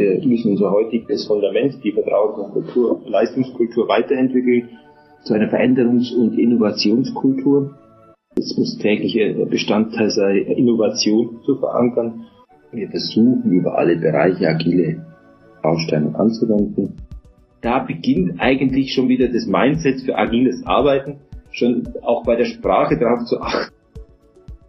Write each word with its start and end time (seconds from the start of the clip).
Wir 0.00 0.26
müssen 0.26 0.52
unser 0.52 0.70
heutiges 0.70 1.26
Fundament, 1.26 1.84
die 1.84 1.92
Vertrauenskultur, 1.92 3.02
Leistungskultur 3.04 3.86
weiterentwickeln 3.86 4.70
zu 5.24 5.34
einer 5.34 5.50
Veränderungs- 5.50 6.16
und 6.16 6.38
Innovationskultur. 6.38 7.76
Es 8.34 8.56
muss 8.56 8.78
täglicher 8.78 9.44
Bestandteil 9.44 10.08
sein, 10.08 10.36
Innovation 10.36 11.40
zu 11.44 11.56
verankern. 11.56 12.24
Wir 12.72 12.88
versuchen 12.88 13.52
über 13.52 13.76
alle 13.76 13.96
Bereiche 13.96 14.48
agile 14.48 15.04
Bausteine 15.62 16.18
anzuwenden. 16.18 16.96
Da 17.60 17.80
beginnt 17.80 18.40
eigentlich 18.40 18.94
schon 18.94 19.08
wieder 19.08 19.28
das 19.28 19.46
Mindset 19.46 20.00
für 20.00 20.16
agiles 20.16 20.62
Arbeiten, 20.64 21.18
schon 21.50 21.86
auch 22.00 22.24
bei 22.24 22.36
der 22.36 22.46
Sprache 22.46 22.96
darauf 22.98 23.26
zu 23.26 23.38
achten. 23.38 23.74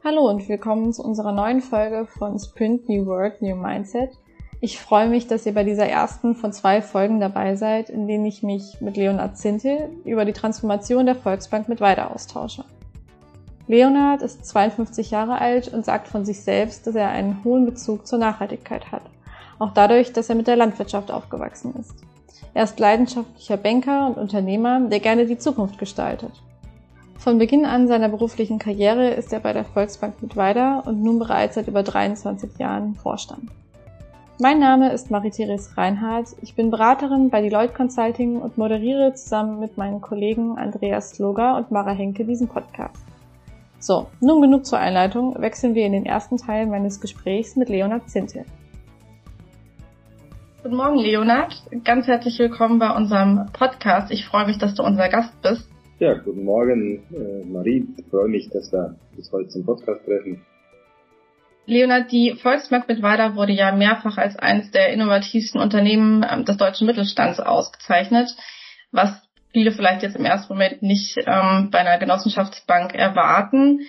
Hallo 0.03 0.29
und 0.29 0.49
willkommen 0.49 0.91
zu 0.91 1.03
unserer 1.03 1.31
neuen 1.31 1.61
Folge 1.61 2.05
von 2.19 2.37
Sprint 2.37 2.89
New 2.89 3.05
World, 3.05 3.41
New 3.41 3.55
Mindset. 3.55 4.09
Ich 4.63 4.79
freue 4.79 5.09
mich, 5.09 5.25
dass 5.25 5.47
ihr 5.47 5.55
bei 5.55 5.63
dieser 5.63 5.87
ersten 5.87 6.35
von 6.35 6.53
zwei 6.53 6.83
Folgen 6.83 7.19
dabei 7.19 7.55
seid, 7.55 7.89
in 7.89 8.07
denen 8.07 8.25
ich 8.25 8.43
mich 8.43 8.79
mit 8.79 8.95
Leonard 8.95 9.35
Zintel 9.35 9.89
über 10.05 10.23
die 10.23 10.33
Transformation 10.33 11.07
der 11.07 11.15
Volksbank 11.15 11.67
mit 11.67 11.81
Weide 11.81 12.11
austausche. 12.11 12.63
Leonard 13.67 14.21
ist 14.21 14.45
52 14.45 15.09
Jahre 15.09 15.41
alt 15.41 15.73
und 15.73 15.83
sagt 15.83 16.07
von 16.07 16.25
sich 16.25 16.41
selbst, 16.41 16.85
dass 16.85 16.93
er 16.93 17.09
einen 17.09 17.43
hohen 17.43 17.65
Bezug 17.65 18.05
zur 18.05 18.19
Nachhaltigkeit 18.19 18.91
hat. 18.91 19.01
Auch 19.57 19.71
dadurch, 19.73 20.13
dass 20.13 20.29
er 20.29 20.35
mit 20.35 20.45
der 20.45 20.57
Landwirtschaft 20.57 21.09
aufgewachsen 21.09 21.73
ist. 21.79 21.95
Er 22.53 22.65
ist 22.65 22.79
leidenschaftlicher 22.79 23.57
Banker 23.57 24.05
und 24.05 24.17
Unternehmer, 24.17 24.79
der 24.79 24.99
gerne 24.99 25.25
die 25.25 25.39
Zukunft 25.39 25.79
gestaltet. 25.79 26.33
Von 27.17 27.39
Beginn 27.39 27.65
an 27.65 27.87
seiner 27.87 28.09
beruflichen 28.09 28.59
Karriere 28.59 29.09
ist 29.09 29.33
er 29.33 29.39
bei 29.39 29.53
der 29.53 29.65
Volksbank 29.65 30.21
mit 30.21 30.35
Weida 30.35 30.81
und 30.81 31.01
nun 31.01 31.17
bereits 31.17 31.55
seit 31.55 31.67
über 31.67 31.81
23 31.81 32.59
Jahren 32.59 32.93
Vorstand. 32.93 33.49
Mein 34.41 34.57
Name 34.57 34.91
ist 34.91 35.11
Marie-Therese 35.11 35.77
Reinhardt. 35.77 36.29
Ich 36.41 36.55
bin 36.55 36.71
Beraterin 36.71 37.29
bei 37.29 37.43
Deloitte 37.43 37.75
Consulting 37.75 38.37
und 38.41 38.57
moderiere 38.57 39.13
zusammen 39.13 39.59
mit 39.59 39.77
meinen 39.77 40.01
Kollegen 40.01 40.57
Andreas 40.57 41.11
Sloger 41.11 41.57
und 41.57 41.69
Mara 41.69 41.91
Henke 41.91 42.25
diesen 42.25 42.47
Podcast. 42.47 43.05
So, 43.77 44.07
nun 44.19 44.41
genug 44.41 44.65
zur 44.65 44.79
Einleitung. 44.79 45.39
Wechseln 45.39 45.75
wir 45.75 45.85
in 45.85 45.91
den 45.91 46.07
ersten 46.07 46.37
Teil 46.37 46.65
meines 46.65 46.99
Gesprächs 46.99 47.55
mit 47.55 47.69
Leonard 47.69 48.09
Zintel. 48.09 48.45
Guten 50.63 50.75
Morgen, 50.75 50.97
Leonard. 50.97 51.61
Ganz 51.83 52.07
herzlich 52.07 52.39
willkommen 52.39 52.79
bei 52.79 52.95
unserem 52.95 53.45
Podcast. 53.53 54.11
Ich 54.11 54.25
freue 54.25 54.47
mich, 54.47 54.57
dass 54.57 54.73
du 54.73 54.81
unser 54.81 55.07
Gast 55.09 55.39
bist. 55.43 55.69
Ja, 55.99 56.15
guten 56.15 56.45
Morgen, 56.45 57.03
äh, 57.13 57.45
Marie. 57.45 57.85
Ich 57.95 58.05
freue 58.07 58.27
mich, 58.27 58.49
dass 58.49 58.73
wir 58.73 58.95
uns 59.15 59.31
heute 59.31 59.49
zum 59.49 59.63
Podcast 59.65 60.03
treffen. 60.03 60.41
Leonard, 61.65 62.11
die 62.11 62.35
Volksbank 62.35 62.87
mit 62.87 63.01
Weider 63.01 63.35
wurde 63.35 63.53
ja 63.53 63.71
mehrfach 63.71 64.17
als 64.17 64.35
eines 64.37 64.71
der 64.71 64.91
innovativsten 64.93 65.61
Unternehmen 65.61 66.25
ähm, 66.29 66.45
des 66.45 66.57
deutschen 66.57 66.87
Mittelstands 66.87 67.39
ausgezeichnet, 67.39 68.35
was 68.91 69.11
viele 69.53 69.71
vielleicht 69.71 70.03
jetzt 70.03 70.15
im 70.15 70.25
ersten 70.25 70.53
Moment 70.53 70.81
nicht 70.81 71.17
ähm, 71.17 71.69
bei 71.71 71.79
einer 71.79 71.99
Genossenschaftsbank 71.99 72.95
erwarten. 72.95 73.81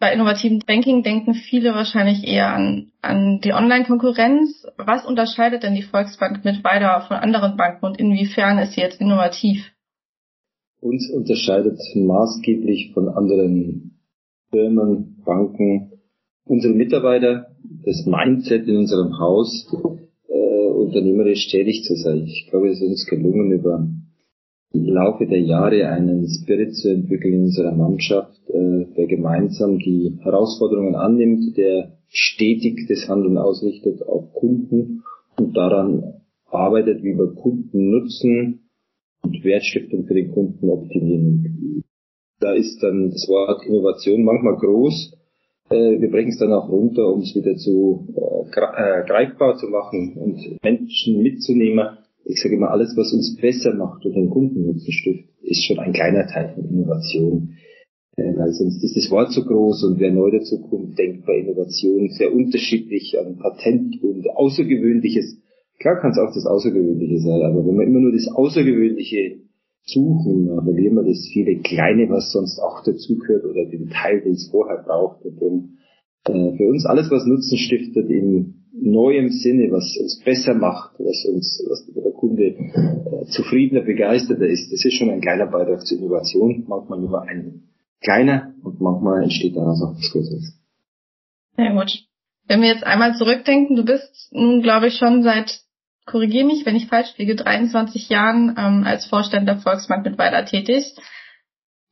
Bei 0.00 0.12
innovativen 0.12 0.62
Banking 0.66 1.02
denken 1.02 1.34
viele 1.34 1.74
wahrscheinlich 1.74 2.26
eher 2.26 2.48
an, 2.52 2.92
an 3.00 3.40
die 3.40 3.52
Online-Konkurrenz. 3.52 4.66
Was 4.76 5.04
unterscheidet 5.04 5.62
denn 5.62 5.74
die 5.74 5.82
Volksbank 5.82 6.44
mit 6.44 6.64
Weider 6.64 7.04
von 7.06 7.16
anderen 7.16 7.56
Banken 7.56 7.86
und 7.86 7.98
inwiefern 7.98 8.58
ist 8.58 8.72
sie 8.72 8.80
jetzt 8.80 9.00
innovativ? 9.00 9.72
Uns 10.80 11.10
unterscheidet 11.10 11.78
maßgeblich 11.94 12.92
von 12.92 13.08
anderen 13.08 14.00
Firmen, 14.50 15.22
Banken, 15.24 15.97
unsere 16.48 16.74
Mitarbeiter, 16.74 17.46
das 17.84 18.06
Mindset 18.06 18.66
in 18.66 18.76
unserem 18.76 19.18
Haus, 19.18 19.70
äh, 20.28 20.66
unternehmerisch 20.70 21.48
tätig 21.50 21.84
zu 21.84 21.94
sein. 21.94 22.24
Ich 22.26 22.48
glaube, 22.50 22.68
es 22.68 22.80
ist 22.80 22.88
uns 22.88 23.06
gelungen, 23.06 23.52
über 23.52 23.86
im 24.72 24.84
Laufe 24.84 25.26
der 25.26 25.40
Jahre 25.40 25.88
einen 25.88 26.28
Spirit 26.28 26.74
zu 26.74 26.90
entwickeln 26.90 27.34
in 27.34 27.42
unserer 27.44 27.74
Mannschaft, 27.74 28.38
äh, 28.50 28.84
der 28.96 29.06
gemeinsam 29.06 29.78
die 29.78 30.18
Herausforderungen 30.22 30.94
annimmt, 30.94 31.56
der 31.56 31.98
stetig 32.08 32.86
das 32.88 33.08
Handeln 33.08 33.38
ausrichtet 33.38 34.02
auf 34.02 34.32
Kunden 34.34 35.02
und 35.38 35.56
daran 35.56 36.20
arbeitet, 36.46 37.02
wie 37.02 37.16
wir 37.16 37.34
Kunden 37.34 37.90
nutzen 37.90 38.70
und 39.22 39.44
Wertstiftung 39.44 40.06
für 40.06 40.14
den 40.14 40.32
Kunden 40.32 40.68
optimieren. 40.68 41.84
Da 42.40 42.54
ist 42.54 42.82
dann 42.82 43.10
das 43.10 43.26
Wort 43.28 43.66
Innovation 43.66 44.24
manchmal 44.24 44.56
groß, 44.56 45.17
wir 45.70 46.10
bringen 46.10 46.30
es 46.30 46.38
dann 46.38 46.52
auch 46.52 46.68
runter, 46.68 47.12
um 47.12 47.20
es 47.20 47.34
wieder 47.34 47.56
zu 47.56 48.08
äh, 48.16 48.60
äh, 48.60 49.06
greifbar 49.06 49.56
zu 49.56 49.66
machen 49.68 50.16
und 50.16 50.62
Menschen 50.62 51.22
mitzunehmen. 51.22 51.98
Ich 52.24 52.42
sage 52.42 52.54
immer, 52.54 52.70
alles, 52.70 52.94
was 52.96 53.12
uns 53.12 53.36
besser 53.36 53.74
macht 53.74 54.04
oder 54.04 54.16
einen 54.16 54.30
Kundennutzen 54.30 54.92
stiftet, 54.92 55.28
ist 55.42 55.64
schon 55.64 55.78
ein 55.78 55.92
kleiner 55.92 56.26
Teil 56.26 56.54
von 56.54 56.64
Innovation. 56.64 57.56
Äh, 58.16 58.36
weil 58.36 58.52
sonst 58.52 58.82
ist 58.82 58.96
das 58.96 59.10
Wort 59.10 59.32
so 59.32 59.44
groß 59.44 59.84
und 59.84 60.00
wer 60.00 60.10
neu 60.10 60.30
dazu 60.30 60.60
kommt, 60.60 60.98
denkt 60.98 61.26
bei 61.26 61.38
Innovation 61.38 62.08
sehr 62.10 62.34
unterschiedlich 62.34 63.16
an 63.18 63.38
Patent 63.38 64.02
und 64.02 64.28
Außergewöhnliches. 64.30 65.38
Klar 65.78 66.00
kann 66.00 66.10
es 66.10 66.18
auch 66.18 66.34
das 66.34 66.46
Außergewöhnliche 66.46 67.20
sein, 67.20 67.42
aber 67.42 67.64
wenn 67.64 67.76
man 67.76 67.86
immer 67.86 68.00
nur 68.00 68.12
das 68.12 68.28
Außergewöhnliche 68.28 69.47
suchen, 69.84 70.46
da 70.46 70.62
verlieren 70.62 70.96
wir 70.96 71.04
das 71.04 71.28
viele 71.32 71.60
Kleine, 71.60 72.08
was 72.10 72.32
sonst 72.32 72.58
auch 72.58 72.84
dazugehört 72.84 73.44
oder 73.44 73.64
den 73.64 73.88
Teil, 73.90 74.20
den 74.20 74.32
es 74.32 74.48
vorher 74.50 74.82
braucht. 74.82 75.24
Und 75.24 75.78
äh, 76.26 76.56
für 76.56 76.68
uns 76.68 76.86
alles, 76.86 77.10
was 77.10 77.26
Nutzen 77.26 77.58
stiftet, 77.58 78.10
in 78.10 78.58
neuem 78.72 79.30
Sinne, 79.30 79.70
was 79.70 79.96
uns 80.00 80.20
besser 80.24 80.54
macht, 80.54 80.98
was 80.98 81.24
uns, 81.26 81.64
was 81.68 81.86
der 81.92 82.12
Kunde 82.12 82.44
äh, 82.44 83.24
zufriedener, 83.30 83.82
begeisterter 83.82 84.46
ist, 84.46 84.72
das 84.72 84.84
ist 84.84 84.94
schon 84.94 85.10
ein 85.10 85.20
kleiner 85.20 85.46
Beitrag 85.46 85.84
zur 85.86 85.98
Innovation, 85.98 86.64
manchmal 86.68 87.00
nur 87.00 87.22
ein 87.22 87.62
kleiner 88.00 88.54
und 88.62 88.80
manchmal 88.80 89.22
entsteht 89.22 89.56
daraus 89.56 89.82
auch 89.82 89.94
was 89.94 90.10
Größeres. 90.12 90.54
Sehr 91.56 91.72
gut. 91.72 92.04
Wenn 92.46 92.62
wir 92.62 92.68
jetzt 92.68 92.84
einmal 92.84 93.14
zurückdenken, 93.16 93.76
du 93.76 93.84
bist 93.84 94.30
nun, 94.32 94.62
glaube 94.62 94.88
ich, 94.88 94.94
schon 94.94 95.22
seit 95.22 95.60
korrigiere 96.08 96.46
mich, 96.46 96.64
wenn 96.64 96.74
ich 96.74 96.86
falsch 96.86 97.16
liege, 97.18 97.36
23 97.36 98.08
Jahren 98.08 98.56
ähm, 98.58 98.84
als 98.84 99.06
Vorstand 99.06 99.46
der 99.46 99.58
Volksbank 99.58 100.04
mit 100.04 100.18
weiter 100.18 100.44
tätig. 100.44 100.94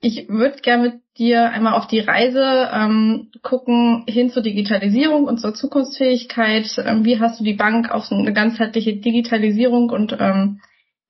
Ich 0.00 0.28
würde 0.28 0.58
gerne 0.58 0.82
mit 0.84 1.00
dir 1.18 1.50
einmal 1.50 1.74
auf 1.74 1.86
die 1.86 2.00
Reise 2.00 2.70
ähm, 2.72 3.30
gucken 3.42 4.04
hin 4.08 4.30
zur 4.30 4.42
Digitalisierung 4.42 5.24
und 5.24 5.38
zur 5.38 5.54
Zukunftsfähigkeit. 5.54 6.66
Ähm, 6.84 7.04
wie 7.04 7.20
hast 7.20 7.40
du 7.40 7.44
die 7.44 7.54
Bank 7.54 7.90
auf 7.90 8.10
eine 8.10 8.32
ganzheitliche 8.32 8.96
Digitalisierung 8.96 9.90
und 9.90 10.16
ähm, 10.18 10.60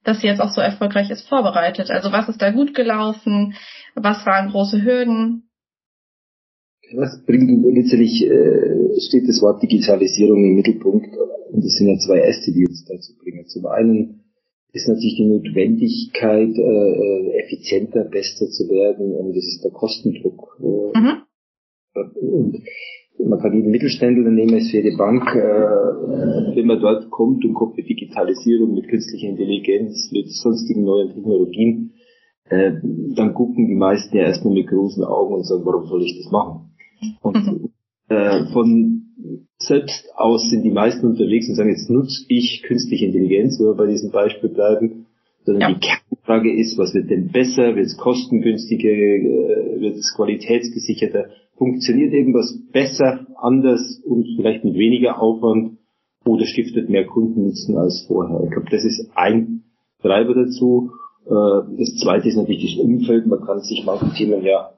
dass 0.04 0.20
sie 0.20 0.26
jetzt 0.26 0.40
auch 0.40 0.50
so 0.50 0.60
erfolgreich 0.60 1.10
ist 1.10 1.28
vorbereitet? 1.28 1.90
Also 1.90 2.12
was 2.12 2.28
ist 2.28 2.42
da 2.42 2.50
gut 2.50 2.74
gelaufen? 2.74 3.54
Was 3.94 4.26
waren 4.26 4.50
große 4.50 4.82
Hürden? 4.82 5.45
Was 6.94 7.24
bringt 7.24 7.50
letztlich 7.74 8.24
äh, 8.24 9.00
steht 9.00 9.28
das 9.28 9.42
Wort 9.42 9.62
Digitalisierung 9.62 10.44
im 10.44 10.54
Mittelpunkt 10.54 11.16
und 11.50 11.64
es 11.64 11.76
sind 11.76 11.88
ja 11.88 11.98
zwei 11.98 12.20
Äste, 12.20 12.52
die 12.52 12.66
uns 12.66 12.84
dazu 12.84 13.12
bringen. 13.18 13.46
Zum 13.46 13.66
einen 13.66 14.20
ist 14.72 14.88
natürlich 14.88 15.16
die 15.16 15.26
Notwendigkeit, 15.26 16.54
äh, 16.56 16.60
äh 16.60 17.42
effizienter, 17.42 18.04
besser 18.04 18.46
zu 18.48 18.68
werden 18.68 19.12
und 19.12 19.34
das 19.34 19.44
ist 19.44 19.64
der 19.64 19.72
Kostendruck. 19.72 20.58
Mhm. 20.60 21.22
Und 23.18 23.30
man 23.30 23.38
kann 23.40 23.54
jeden 23.54 23.70
Mittelständler 23.70 24.30
nehmen, 24.30 24.54
als 24.54 24.70
für 24.70 24.82
die 24.82 24.96
Bank, 24.96 25.24
äh, 25.34 26.54
wenn 26.54 26.66
man 26.66 26.80
dort 26.80 27.10
kommt 27.10 27.44
und 27.44 27.54
kommt 27.54 27.76
mit 27.76 27.88
Digitalisierung, 27.88 28.74
mit 28.74 28.88
künstlicher 28.88 29.28
Intelligenz, 29.28 30.10
mit 30.12 30.28
sonstigen 30.28 30.84
neuen 30.84 31.08
Technologien, 31.08 31.94
äh, 32.48 32.72
dann 33.16 33.34
gucken 33.34 33.66
die 33.66 33.74
meisten 33.74 34.16
ja 34.16 34.24
erstmal 34.24 34.54
mit 34.54 34.68
großen 34.68 35.02
Augen 35.02 35.34
und 35.34 35.46
sagen, 35.46 35.64
warum 35.64 35.86
soll 35.86 36.02
ich 36.02 36.18
das 36.18 36.30
machen? 36.30 36.75
Und 37.22 37.70
äh, 38.08 38.46
von 38.52 39.02
selbst 39.58 40.04
aus 40.16 40.50
sind 40.50 40.62
die 40.62 40.70
meisten 40.70 41.06
unterwegs 41.06 41.48
und 41.48 41.54
sagen, 41.54 41.70
jetzt 41.70 41.90
nutze 41.90 42.24
ich 42.28 42.62
künstliche 42.62 43.06
Intelligenz, 43.06 43.58
wenn 43.58 43.66
wir 43.66 43.74
bei 43.74 43.86
diesem 43.86 44.10
Beispiel 44.10 44.50
bleiben, 44.50 45.06
sondern 45.44 45.60
ja. 45.60 45.74
die 45.74 45.80
Kernfrage 45.80 46.52
ist, 46.52 46.76
was 46.76 46.94
wird 46.94 47.10
denn 47.10 47.28
besser, 47.28 47.74
wird 47.74 47.86
es 47.86 47.96
kostengünstiger, 47.96 48.88
äh, 48.88 49.80
wird 49.80 49.96
es 49.96 50.12
qualitätsgesicherter, 50.14 51.30
funktioniert 51.56 52.12
irgendwas 52.12 52.58
besser, 52.72 53.26
anders 53.36 54.00
und 54.04 54.26
vielleicht 54.36 54.64
mit 54.64 54.74
weniger 54.74 55.20
Aufwand 55.20 55.78
oder 56.26 56.44
stiftet 56.44 56.90
mehr 56.90 57.06
Kundennutzen 57.06 57.76
als 57.76 58.04
vorher. 58.06 58.42
Ich 58.44 58.50
glaube, 58.50 58.68
das 58.70 58.84
ist 58.84 59.10
ein 59.14 59.62
Treiber 60.02 60.34
dazu. 60.34 60.90
Äh, 61.26 61.78
das 61.78 61.96
zweite 62.02 62.28
ist 62.28 62.36
natürlich 62.36 62.76
das 62.76 62.84
Umfeld. 62.84 63.26
Man 63.26 63.40
kann 63.40 63.60
sich 63.60 63.84
manchen 63.86 64.12
Themen 64.14 64.44
ja 64.44 64.75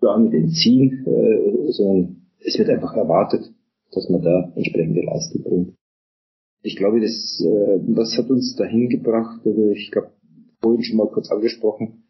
gar 0.00 0.18
nicht 0.18 0.34
entziehen, 0.34 1.04
äh, 1.06 1.72
sondern 1.72 2.16
es 2.44 2.58
wird 2.58 2.70
einfach 2.70 2.94
erwartet 2.94 3.50
dass 3.92 4.08
man 4.08 4.22
da 4.22 4.52
entsprechende 4.54 5.02
Leistung 5.02 5.42
bringt. 5.42 5.74
Ich 6.62 6.76
glaube, 6.76 7.00
das, 7.00 7.42
äh, 7.44 7.80
was 7.96 8.16
hat 8.18 8.28
uns 8.30 8.54
dahin 8.56 8.88
gebracht, 8.88 9.40
also 9.44 9.70
ich 9.70 9.90
glaube, 9.90 10.12
vorhin 10.60 10.82
schon 10.82 10.98
mal 10.98 11.08
kurz 11.08 11.30
angesprochen, 11.30 12.04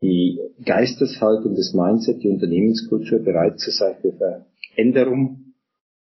die 0.00 0.38
Geisteshaltung, 0.64 1.56
das 1.56 1.74
Mindset, 1.74 2.22
die 2.22 2.28
Unternehmenskultur 2.28 3.18
bereit 3.18 3.58
zu 3.58 3.70
sein 3.70 3.96
für 4.00 4.12
Veränderung 4.12 5.44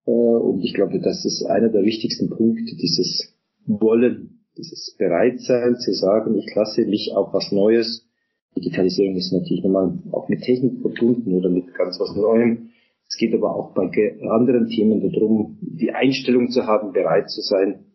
Äh, 0.07 0.11
und 0.11 0.63
ich 0.63 0.75
glaube, 0.75 1.01
das 1.01 1.25
ist 1.25 1.47
einer 1.47 1.71
der 1.71 1.83
wichtigsten 1.85 2.29
Punkte, 2.29 2.77
dieses 2.77 3.35
Wollen, 3.65 4.45
dieses 4.59 4.95
Bereitsein 4.99 5.77
zu 5.77 5.93
sagen, 5.95 6.37
ich 6.37 6.55
lasse 6.55 6.85
mich 6.85 7.13
auf 7.15 7.33
was 7.33 7.53
Neues. 7.53 8.07
Digitalisierung 8.57 9.17
ist 9.17 9.33
natürlich 9.33 9.65
nochmal 9.65 9.99
auch 10.13 10.29
mit 10.29 10.43
Technik 10.43 10.81
verbunden 10.81 11.35
oder 11.35 11.49
mit 11.49 11.75
ganz 11.75 11.99
was 11.99 12.15
Neuem. 12.15 12.71
Es 13.09 13.17
geht 13.17 13.35
aber 13.35 13.55
auch 13.55 13.75
bei 13.75 13.91
anderen 14.29 14.69
Themen 14.69 15.01
darum, 15.13 15.59
die 15.61 15.91
Einstellung 15.91 16.51
zu 16.51 16.67
haben, 16.67 16.93
bereit 16.93 17.31
zu 17.31 17.43
sein, 17.43 17.87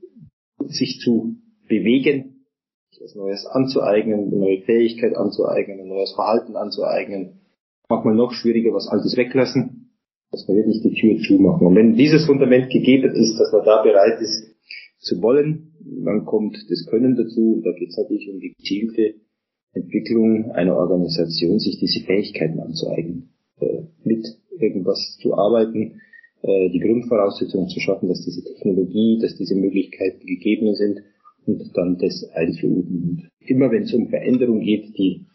sich 0.67 0.99
zu 1.03 1.37
bewegen, 1.67 2.45
sich 2.91 3.01
was 3.01 3.15
Neues 3.15 3.45
anzueignen, 3.45 4.27
eine 4.27 4.37
neue 4.37 4.61
Fähigkeit 4.61 5.15
anzueignen, 5.15 5.79
ein 5.79 5.87
neues 5.87 6.13
Verhalten 6.13 6.55
anzueignen. 6.55 7.39
Manchmal 7.89 8.15
noch 8.15 8.33
schwieriger, 8.33 8.73
was 8.73 8.87
Altes 8.87 9.17
weglassen, 9.17 9.91
dass 10.31 10.47
man 10.47 10.57
wirklich 10.57 10.81
die 10.83 10.93
Tür 10.93 11.17
zumachen. 11.25 11.67
Und 11.67 11.75
wenn 11.75 11.95
dieses 11.95 12.25
Fundament 12.25 12.69
gegeben 12.69 13.15
ist, 13.15 13.39
dass 13.39 13.51
man 13.51 13.65
da 13.65 13.81
bereit 13.81 14.21
ist 14.21 14.55
zu 14.99 15.21
wollen, 15.21 15.73
dann 16.05 16.25
kommt 16.25 16.57
das 16.69 16.85
Können 16.89 17.15
dazu 17.15 17.53
und 17.55 17.65
da 17.65 17.71
geht 17.71 17.89
es 17.89 17.97
natürlich 17.97 18.29
um 18.29 18.39
die 18.39 18.53
gezielte 18.53 19.15
Entwicklung 19.73 20.51
einer 20.51 20.75
Organisation, 20.75 21.59
sich 21.59 21.79
diese 21.79 22.05
Fähigkeiten 22.05 22.59
anzueignen, 22.59 23.29
äh, 23.59 23.83
mit 24.03 24.25
irgendwas 24.59 25.17
zu 25.21 25.35
arbeiten, 25.35 26.01
äh, 26.41 26.69
die 26.69 26.79
Grundvoraussetzungen 26.79 27.69
zu 27.69 27.79
schaffen, 27.79 28.09
dass 28.09 28.23
diese 28.23 28.43
Technologie, 28.43 29.19
dass 29.21 29.35
diese 29.35 29.55
Möglichkeiten 29.55 30.25
gegeben 30.25 30.73
sind 30.75 30.99
und 31.45 31.71
dann 31.75 31.97
das 31.97 32.29
einzuüben. 32.33 33.29
Und 33.41 33.49
immer 33.49 33.71
wenn 33.71 33.83
es 33.83 33.93
um 33.93 34.07
Veränderung 34.07 34.59
geht, 34.61 34.97
die 34.97 35.25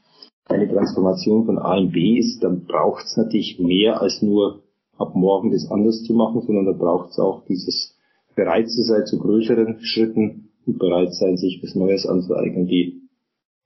eine 0.46 0.68
Transformation 0.68 1.46
von 1.46 1.58
A 1.58 1.78
in 1.78 1.90
B 1.90 2.18
ist, 2.18 2.42
dann 2.42 2.64
braucht 2.64 3.04
es 3.04 3.16
natürlich 3.16 3.58
mehr 3.58 4.00
als 4.00 4.20
nur 4.20 4.62
ab 4.98 5.14
morgen 5.14 5.50
das 5.50 5.70
anders 5.70 6.02
zu 6.04 6.12
machen, 6.12 6.42
sondern 6.42 6.66
da 6.66 6.72
braucht 6.72 7.10
es 7.10 7.18
auch 7.18 7.44
dieses 7.46 7.98
bereit 8.36 8.68
zu 8.68 8.82
sein 8.82 9.06
zu 9.06 9.18
größeren 9.18 9.80
Schritten 9.80 10.50
und 10.66 10.78
bereit 10.78 11.12
sein, 11.14 11.36
sich 11.36 11.60
was 11.62 11.74
Neues 11.74 12.06
anzueignen. 12.06 12.66
Die, 12.66 13.03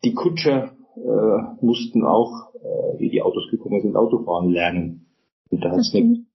die 0.05 0.15
Kutscher 0.15 0.73
äh, 0.97 1.65
mussten 1.65 2.05
auch, 2.05 2.55
äh, 2.55 2.99
wie 2.99 3.11
die 3.11 3.23
Autos 3.23 3.49
gekommen 3.51 3.81
sind, 3.81 3.97
Autofahren 3.97 4.51
lernen. 4.51 5.07
Und 5.51 5.65
da 5.65 5.71
hat 5.71 5.79
es 5.79 5.93
nicht 5.93 6.27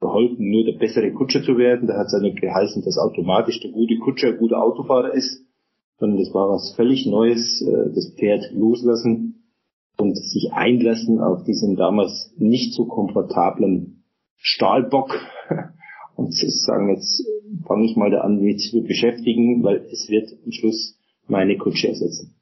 geholfen, 0.00 0.50
nur 0.50 0.64
der 0.64 0.78
bessere 0.78 1.12
Kutscher 1.12 1.42
zu 1.42 1.56
werden. 1.58 1.86
Da 1.86 1.98
hat 1.98 2.06
es 2.06 2.20
nicht 2.20 2.40
geheißen, 2.40 2.82
dass 2.82 2.98
automatisch 2.98 3.60
der 3.60 3.70
gute 3.70 3.98
Kutscher 3.98 4.28
ein 4.28 4.38
guter 4.38 4.62
Autofahrer 4.62 5.12
ist, 5.12 5.44
sondern 5.98 6.18
das 6.18 6.32
war 6.34 6.48
was 6.48 6.72
völlig 6.76 7.06
Neues, 7.06 7.62
äh, 7.62 7.92
das 7.94 8.14
Pferd 8.18 8.50
loslassen 8.52 9.44
und 9.98 10.16
sich 10.16 10.52
einlassen 10.52 11.20
auf 11.20 11.44
diesen 11.44 11.76
damals 11.76 12.32
nicht 12.38 12.72
so 12.72 12.86
komfortablen 12.86 14.04
Stahlbock 14.36 15.14
und 16.16 16.32
zu 16.32 16.48
sagen, 16.48 16.94
jetzt 16.94 17.22
fange 17.66 17.84
ich 17.84 17.96
mal 17.96 18.10
da 18.10 18.22
an, 18.22 18.40
mich 18.40 18.70
zu 18.70 18.82
beschäftigen, 18.82 19.62
weil 19.62 19.86
es 19.92 20.08
wird 20.08 20.30
am 20.44 20.52
Schluss 20.52 20.98
meine 21.28 21.58
Kutsche 21.58 21.88
ersetzen. 21.88 22.39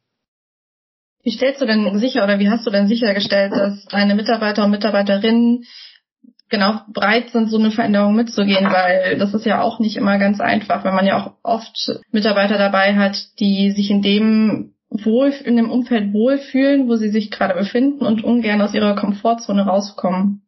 Wie 1.24 1.30
stellst 1.30 1.60
du 1.60 1.66
denn 1.66 1.98
sicher 1.98 2.24
oder 2.24 2.38
wie 2.38 2.48
hast 2.48 2.66
du 2.66 2.70
denn 2.70 2.86
sichergestellt, 2.86 3.52
dass 3.52 3.84
deine 3.86 4.14
Mitarbeiter 4.14 4.64
und 4.64 4.70
Mitarbeiterinnen 4.70 5.64
genau 6.48 6.80
bereit 6.92 7.30
sind, 7.30 7.50
so 7.50 7.58
eine 7.58 7.70
Veränderung 7.70 8.14
mitzugehen, 8.14 8.64
weil 8.66 9.18
das 9.18 9.34
ist 9.34 9.44
ja 9.44 9.62
auch 9.62 9.80
nicht 9.80 9.96
immer 9.96 10.18
ganz 10.18 10.40
einfach, 10.40 10.84
wenn 10.84 10.94
man 10.94 11.06
ja 11.06 11.18
auch 11.18 11.32
oft 11.42 12.00
Mitarbeiter 12.10 12.56
dabei 12.56 12.94
hat, 12.94 13.18
die 13.38 13.72
sich 13.72 13.90
in 13.90 14.02
dem 14.02 14.74
wohl, 14.90 15.32
in 15.44 15.56
dem 15.56 15.70
Umfeld 15.70 16.12
wohlfühlen, 16.14 16.88
wo 16.88 16.96
sie 16.96 17.10
sich 17.10 17.30
gerade 17.30 17.54
befinden 17.54 18.06
und 18.06 18.24
ungern 18.24 18.62
aus 18.62 18.74
ihrer 18.74 18.96
Komfortzone 18.96 19.66
rauskommen. 19.66 20.42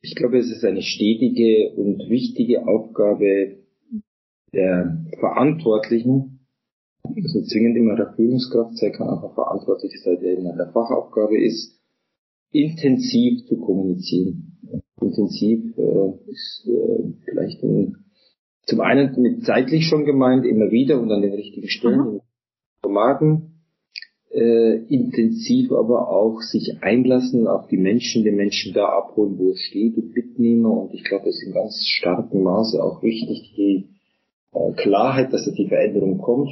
Ich 0.00 0.14
glaube, 0.14 0.38
es 0.38 0.50
ist 0.50 0.64
eine 0.64 0.82
stetige 0.82 1.72
und 1.76 2.08
wichtige 2.08 2.66
Aufgabe 2.66 3.58
der 4.54 5.04
Verantwortlichen, 5.18 6.39
also 7.04 7.42
zwingend 7.42 7.76
immer 7.76 7.96
der 7.96 8.12
Führungskraft 8.14 8.76
sein 8.76 8.92
kann, 8.92 9.08
auch 9.08 9.34
verantwortlich 9.34 9.92
sein, 10.02 10.18
der 10.20 10.38
in 10.38 10.44
der 10.44 10.70
Fachaufgabe 10.72 11.42
ist, 11.42 11.80
intensiv 12.52 13.46
zu 13.46 13.58
kommunizieren. 13.58 14.58
Intensiv 15.00 15.76
äh, 15.78 16.30
ist 16.30 16.68
äh, 16.68 17.12
vielleicht 17.24 17.62
in, 17.62 17.96
zum 18.66 18.80
einen 18.80 19.20
mit 19.20 19.44
zeitlich 19.44 19.86
schon 19.86 20.04
gemeint, 20.04 20.44
immer 20.44 20.70
wieder 20.70 21.00
und 21.00 21.10
an 21.10 21.22
den 21.22 21.32
richtigen 21.32 21.68
Stellen, 21.68 22.14
in 22.14 22.20
Formaten, 22.82 23.50
äh, 24.30 24.76
intensiv 24.86 25.72
aber 25.72 26.08
auch 26.08 26.40
sich 26.42 26.82
einlassen 26.82 27.46
auf 27.46 27.66
die 27.68 27.78
Menschen, 27.78 28.24
den 28.24 28.36
Menschen 28.36 28.72
da 28.74 28.86
abholen, 28.86 29.38
wo 29.38 29.50
es 29.50 29.60
steht 29.60 29.96
und 29.96 30.14
mitnehmen. 30.14 30.66
Und 30.66 30.94
ich 30.94 31.04
glaube, 31.04 31.28
es 31.28 31.36
ist 31.36 31.48
in 31.48 31.54
ganz 31.54 31.78
starkem 31.84 32.42
Maße 32.42 32.82
auch 32.82 33.02
wichtig, 33.02 33.54
die 33.56 33.88
äh, 34.52 34.72
Klarheit, 34.74 35.32
dass 35.32 35.46
da 35.46 35.52
die 35.52 35.68
Veränderung 35.68 36.18
kommt. 36.18 36.50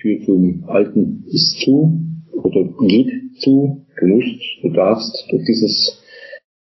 Tür 0.00 0.20
zum 0.24 0.64
Alten 0.66 1.24
ist 1.26 1.60
zu 1.64 2.00
oder 2.32 2.64
geht 2.86 3.10
zu. 3.40 3.86
Du 3.98 4.06
musst, 4.06 4.40
du 4.62 4.70
darfst 4.70 5.26
durch 5.30 5.44
dieses 5.46 6.02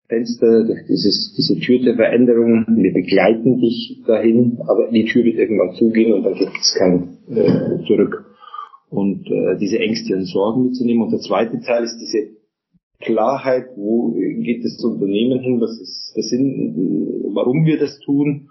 Fenster, 0.08 0.66
durch 0.66 0.86
dieses, 0.88 1.34
diese 1.38 1.60
Tür 1.60 1.80
der 1.80 1.96
Veränderung, 1.96 2.66
wir 2.68 2.94
begleiten 2.94 3.60
dich 3.60 4.02
dahin, 4.06 4.60
aber 4.68 4.92
die 4.92 5.06
Tür 5.06 5.24
wird 5.24 5.38
irgendwann 5.38 5.75
zugehen 5.75 6.14
und 6.14 6.24
dann 6.24 6.36
gibt 6.36 6.58
es 6.60 6.75
kein 6.78 7.18
äh, 7.30 7.86
Zurück 7.88 8.25
und 8.90 9.25
äh, 9.28 9.58
diese 9.60 9.80
Ängste 9.80 10.16
und 10.16 10.25
Sorgen 10.25 10.66
mitzunehmen. 10.66 11.04
Und 11.04 11.12
der 11.12 11.20
zweite 11.20 11.60
Teil 11.62 11.84
ist 11.84 11.98
diese 12.00 12.34
Klarheit, 13.00 13.66
wo 13.75 14.12
geht 14.12 14.64
das 14.64 14.84
Unternehmen 14.84 15.40
hin, 15.40 15.60
was 15.60 15.80
ist 15.80 16.14
der 16.16 16.24
Sinn, 16.24 17.31
warum 17.34 17.66
wir 17.66 17.80
das 17.80 18.00
tun. 18.00 18.50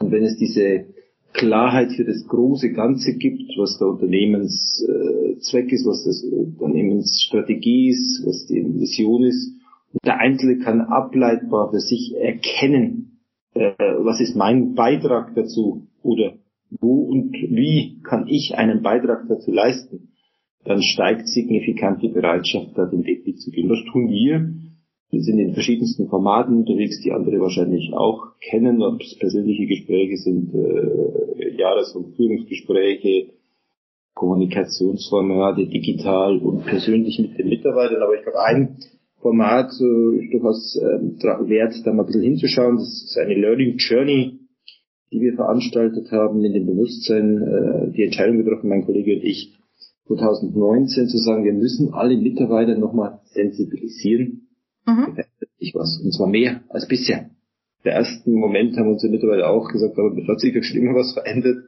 Und 0.00 0.10
wenn 0.10 0.24
es 0.24 0.36
diese 0.36 0.86
Klarheit 1.34 1.92
für 1.92 2.04
das 2.04 2.26
große 2.26 2.72
Ganze 2.72 3.16
gibt, 3.16 3.58
was 3.58 3.78
der 3.78 3.88
Unternehmenszweck 3.88 5.72
ist, 5.72 5.84
was 5.84 6.04
das 6.04 6.24
Unternehmensstrategie 6.24 7.90
ist, 7.90 8.22
was 8.24 8.46
die 8.46 8.62
Mission 8.62 9.24
ist, 9.24 9.52
und 9.92 10.04
der 10.06 10.18
Einzelne 10.18 10.58
kann 10.58 10.80
ableitbar 10.80 11.70
für 11.70 11.80
sich 11.80 12.14
erkennen, 12.16 13.20
äh, 13.54 13.72
was 13.78 14.20
ist 14.20 14.36
mein 14.36 14.74
Beitrag 14.74 15.34
dazu 15.34 15.88
oder 16.02 16.34
wo 16.80 17.02
und 17.02 17.32
wie 17.32 18.00
kann 18.02 18.26
ich 18.28 18.56
einen 18.56 18.82
Beitrag 18.82 19.26
dazu 19.28 19.52
leisten, 19.52 20.14
dann 20.64 20.82
steigt 20.82 21.28
signifikant 21.28 22.02
die 22.02 22.08
Bereitschaft, 22.08 22.70
da 22.76 22.86
den 22.86 23.04
Weg 23.04 23.26
mitzugehen. 23.26 23.68
Das 23.68 23.84
tun 23.92 24.08
wir. 24.08 24.54
Wir 25.14 25.22
sind 25.22 25.38
in 25.38 25.54
verschiedensten 25.54 26.08
Formaten 26.08 26.58
unterwegs, 26.58 27.00
die 27.00 27.12
andere 27.12 27.38
wahrscheinlich 27.40 27.92
auch 27.92 28.32
kennen, 28.40 28.82
ob 28.82 29.00
es 29.00 29.16
persönliche 29.16 29.66
Gespräche 29.66 30.16
sind, 30.16 30.52
äh, 30.52 31.56
Jahres- 31.56 31.94
und 31.94 32.16
Führungsgespräche, 32.16 33.28
Kommunikationsformate, 34.14 35.66
digital 35.66 36.38
und 36.38 36.64
persönlich 36.64 37.20
mit 37.20 37.38
den 37.38 37.48
Mitarbeitern. 37.48 38.02
Aber 38.02 38.16
ich 38.16 38.22
glaube, 38.22 38.42
ein 38.42 38.76
Format 39.20 39.70
äh, 39.80 40.16
ist 40.18 40.32
durchaus 40.32 40.76
äh, 40.76 41.48
wert, 41.48 41.74
da 41.84 41.92
mal 41.92 42.02
ein 42.02 42.06
bisschen 42.06 42.22
hinzuschauen. 42.22 42.76
Das 42.76 42.88
ist 42.88 43.16
eine 43.16 43.34
Learning 43.34 43.76
Journey, 43.78 44.40
die 45.12 45.20
wir 45.20 45.34
veranstaltet 45.34 46.10
haben, 46.10 46.44
in 46.44 46.54
dem 46.54 46.66
Bewusstsein 46.66 47.38
äh, 47.40 47.92
die 47.92 48.02
Entscheidung 48.02 48.38
getroffen, 48.38 48.68
mein 48.68 48.84
Kollege 48.84 49.14
und 49.14 49.22
ich, 49.22 49.54
2019 50.08 51.06
zu 51.06 51.18
sagen, 51.18 51.44
wir 51.44 51.52
müssen 51.52 51.94
alle 51.94 52.16
Mitarbeiter 52.16 52.76
nochmal 52.76 53.20
sensibilisieren. 53.26 54.43
Mhm. 54.86 55.18
Ich 55.58 55.74
was. 55.74 56.00
Und 56.02 56.12
zwar 56.12 56.28
mehr 56.28 56.62
als 56.68 56.86
bisher. 56.86 57.30
Der 57.84 57.94
ersten 57.94 58.32
Moment 58.32 58.76
haben 58.76 58.90
unsere 58.90 59.12
Mitarbeiter 59.12 59.50
auch 59.50 59.68
gesagt, 59.68 59.98
aber 59.98 60.16
es 60.16 60.28
hat 60.28 60.40
sich 60.40 60.54
schon 60.64 60.78
immer 60.78 60.94
was 60.94 61.12
verändert. 61.12 61.64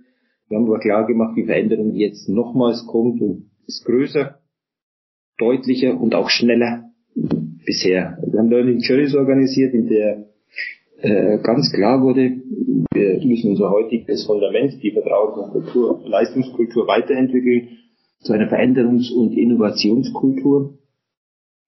Wir 0.48 0.58
haben 0.58 0.66
aber 0.66 0.78
klar 0.78 1.06
gemacht, 1.06 1.36
die 1.36 1.44
Veränderung, 1.44 1.92
die 1.92 2.00
jetzt 2.00 2.28
nochmals 2.28 2.86
kommt 2.86 3.20
und 3.20 3.50
ist 3.66 3.84
größer, 3.84 4.38
deutlicher 5.38 6.00
und 6.00 6.14
auch 6.14 6.30
schneller 6.30 6.90
bisher. 7.14 8.18
Wir 8.26 8.38
haben 8.38 8.50
Learning 8.50 8.78
Journeys 8.78 9.14
organisiert, 9.14 9.74
in 9.74 9.88
der 9.88 10.26
äh, 10.98 11.38
ganz 11.42 11.72
klar 11.72 12.02
wurde, 12.02 12.40
wir 12.94 13.26
müssen 13.26 13.50
unser 13.50 13.70
heutiges 13.70 14.24
Fundament, 14.24 14.82
die 14.82 14.92
Vertrauens- 14.92 15.36
und 15.36 15.50
Kultur, 15.50 16.02
Leistungskultur 16.06 16.86
weiterentwickeln 16.86 17.68
zu 18.20 18.32
einer 18.32 18.48
Veränderungs- 18.48 19.12
und 19.12 19.36
Innovationskultur. 19.36 20.78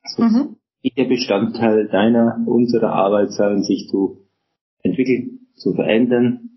Das 0.02 0.19
mhm. 0.19 0.57
Der 0.85 1.04
Bestandteil 1.04 1.88
deiner, 1.88 2.42
unserer 2.47 2.92
Arbeit 2.92 3.32
sein, 3.32 3.62
sich 3.62 3.88
zu 3.88 4.28
entwickeln, 4.82 5.40
zu 5.54 5.75
verändern. 5.75 6.50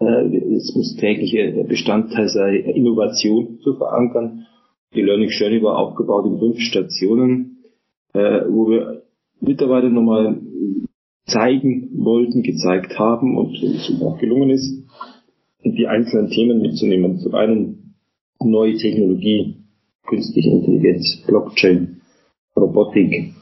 Äh, 0.00 0.36
es 0.54 0.74
muss 0.74 0.96
täglicher 0.96 1.64
Bestandteil 1.64 2.28
sein, 2.28 2.54
Innovation 2.54 3.58
zu 3.62 3.74
verankern. 3.74 4.46
Die 4.94 5.02
Learning 5.02 5.30
Journey 5.30 5.62
war 5.62 5.78
aufgebaut 5.78 6.26
in 6.26 6.38
fünf 6.38 6.58
Stationen, 6.60 7.58
äh, 8.12 8.42
wo 8.48 8.68
wir 8.68 9.02
Mitarbeiter 9.40 9.88
nochmal 9.88 10.40
zeigen 11.26 11.90
wollten, 12.04 12.42
gezeigt 12.42 12.98
haben 12.98 13.38
und 13.38 13.54
es 13.62 14.02
auch 14.02 14.18
gelungen 14.18 14.50
ist, 14.50 14.84
die 15.62 15.86
einzelnen 15.86 16.30
Themen 16.30 16.60
mitzunehmen. 16.60 17.18
Zum 17.18 17.34
einen 17.34 17.94
neue 18.42 18.76
Technologie, 18.76 19.56
künstliche 20.06 20.50
Intelligenz, 20.50 21.22
Blockchain, 21.26 22.00
Robotik 22.56 23.32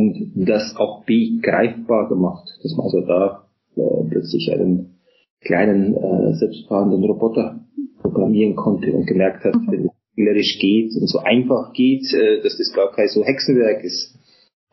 und 0.00 0.32
das 0.48 0.74
auch 0.76 1.04
begreifbar 1.04 2.08
gemacht, 2.08 2.48
dass 2.62 2.74
man 2.76 2.86
also 2.86 3.00
da 3.02 3.46
äh, 3.76 4.08
plötzlich 4.08 4.50
einen 4.52 5.00
kleinen 5.40 5.94
äh, 5.94 6.34
selbstfahrenden 6.34 7.04
Roboter 7.04 7.60
programmieren 8.00 8.56
konnte 8.56 8.92
und 8.92 9.06
gemerkt 9.06 9.44
hat, 9.44 9.54
wenn 9.68 9.86
es 9.86 9.92
spielerisch 10.12 10.58
geht 10.58 10.96
und 10.96 11.08
so 11.08 11.18
einfach 11.18 11.72
geht, 11.72 12.12
äh, 12.14 12.42
dass 12.42 12.56
das 12.56 12.72
gar 12.74 12.92
kein 12.92 13.08
so 13.08 13.24
Hexenwerk 13.24 13.84
ist. 13.84 14.16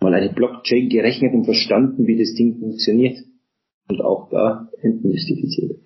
Mal 0.01 0.13
eine 0.13 0.31
Blockchain 0.33 0.89
gerechnet 0.89 1.33
und 1.33 1.45
verstanden, 1.45 2.05
wie 2.07 2.17
das 2.17 2.33
Ding 2.35 2.59
funktioniert. 2.59 3.17
Und 3.89 4.01
auch 4.01 4.29
da 4.29 4.69
entmystifiziert. 4.81 5.79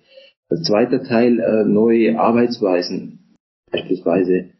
Der 0.50 0.58
zweite 0.62 1.02
Teil, 1.02 1.38
äh, 1.40 1.64
neue 1.64 2.18
Arbeitsweisen. 2.18 3.36
Beispielsweise 3.70 4.50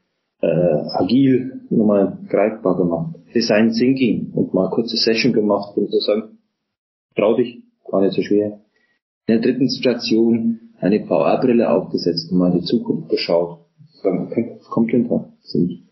äh, 0.40 0.46
agil 0.46 1.60
nochmal 1.70 2.18
greifbar 2.28 2.76
gemacht. 2.76 3.16
Design 3.34 3.72
Thinking 3.72 4.32
und 4.34 4.54
mal 4.54 4.70
kurze 4.70 4.96
Session 4.96 5.32
gemacht 5.32 5.76
und 5.76 5.90
so 5.90 5.98
sagen, 6.00 6.38
trau 7.16 7.36
dich, 7.36 7.62
war 7.90 8.02
nicht 8.02 8.14
so 8.14 8.22
schwer. 8.22 8.60
In 9.26 9.34
der 9.34 9.40
dritten 9.40 9.68
Station 9.70 10.60
eine 10.80 11.06
VR-Brille 11.06 11.70
aufgesetzt 11.70 12.32
und 12.32 12.38
mal 12.38 12.52
in 12.52 12.60
die 12.60 12.64
Zukunft 12.64 13.08
geschaut. 13.08 13.60
Sagen, 14.02 14.26
okay, 14.26 14.56
was 14.58 14.68
kommt 14.68 14.92
denn 14.92 15.08
da? 15.08 15.32
Sind, 15.42 15.84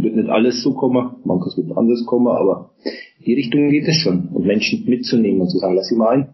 wird 0.00 0.16
nicht 0.16 0.30
alles 0.30 0.62
so 0.62 0.72
kommen, 0.72 1.16
manches 1.24 1.56
wird 1.56 1.76
anders 1.76 2.04
kommen, 2.06 2.28
aber 2.28 2.70
in 3.18 3.24
die 3.26 3.34
Richtung 3.34 3.68
geht 3.68 3.86
es 3.86 3.96
schon. 3.96 4.28
Und 4.32 4.46
Menschen 4.46 4.84
mitzunehmen 4.86 5.42
und 5.42 5.50
zu 5.50 5.58
sagen, 5.58 5.74
lass 5.74 5.88
sie 5.88 5.96
mal 5.96 6.08
ein, 6.08 6.28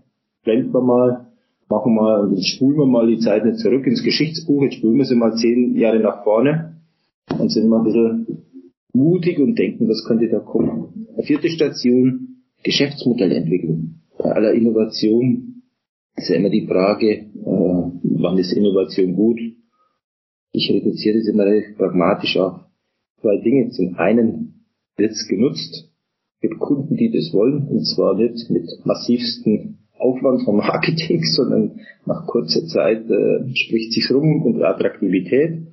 blenden 0.44 0.72
wir 0.72 0.82
mal, 0.82 1.26
machen 1.68 1.94
wir 1.94 2.02
mal, 2.02 2.20
und 2.20 2.36
jetzt 2.36 2.48
spulen 2.48 2.78
wir 2.78 2.86
mal 2.86 3.08
die 3.08 3.18
Zeit 3.18 3.44
nicht 3.44 3.58
zurück 3.58 3.86
ins 3.86 4.04
Geschichtsbuch, 4.04 4.62
jetzt 4.62 4.76
spulen 4.76 4.98
wir 4.98 5.04
sie 5.04 5.16
mal 5.16 5.34
zehn 5.34 5.76
Jahre 5.76 5.98
nach 5.98 6.22
vorne 6.22 6.76
und 7.38 7.50
sind 7.50 7.68
mal 7.68 7.78
ein 7.78 7.84
bisschen 7.84 8.46
mutig 8.97 9.38
und 9.38 9.59
denken, 9.59 9.88
was 9.88 10.05
könnte 10.07 10.29
da 10.29 10.41
kommen. 10.41 11.07
Vierte 11.23 11.49
Station, 11.49 12.43
Geschäftsmodellentwicklung. 12.62 14.00
Bei 14.19 14.33
aller 14.33 14.53
Innovation 14.53 15.62
ist 16.17 16.31
ja 16.31 16.37
immer 16.37 16.50
die 16.50 16.67
Frage, 16.67 17.11
äh, 17.11 17.26
wann 17.43 18.38
ist 18.38 18.53
Innovation 18.53 19.15
gut? 19.15 19.38
Ich 20.53 20.71
reduziere 20.71 21.19
das 21.19 21.29
immer 21.29 21.45
recht 21.45 21.76
pragmatisch 21.76 22.37
auf 22.38 22.61
zwei 23.21 23.37
Dinge. 23.38 23.71
Zum 23.71 23.95
einen 23.97 24.65
wird 24.97 25.12
es 25.12 25.29
genutzt, 25.29 25.93
gibt 26.41 26.59
Kunden, 26.59 26.97
die 26.97 27.11
das 27.11 27.33
wollen, 27.33 27.69
und 27.69 27.85
zwar 27.85 28.17
nicht 28.17 28.50
mit 28.50 28.69
massivsten 28.85 29.79
Aufwand 29.99 30.43
vom 30.45 30.57
Marketing, 30.67 31.23
sondern 31.23 31.81
nach 32.07 32.26
kurzer 32.26 32.67
Zeit 32.67 33.09
äh, 33.11 33.55
spricht 33.55 33.93
sich 33.93 34.11
rum 34.11 34.43
und 34.43 34.62
Attraktivität. 34.62 35.67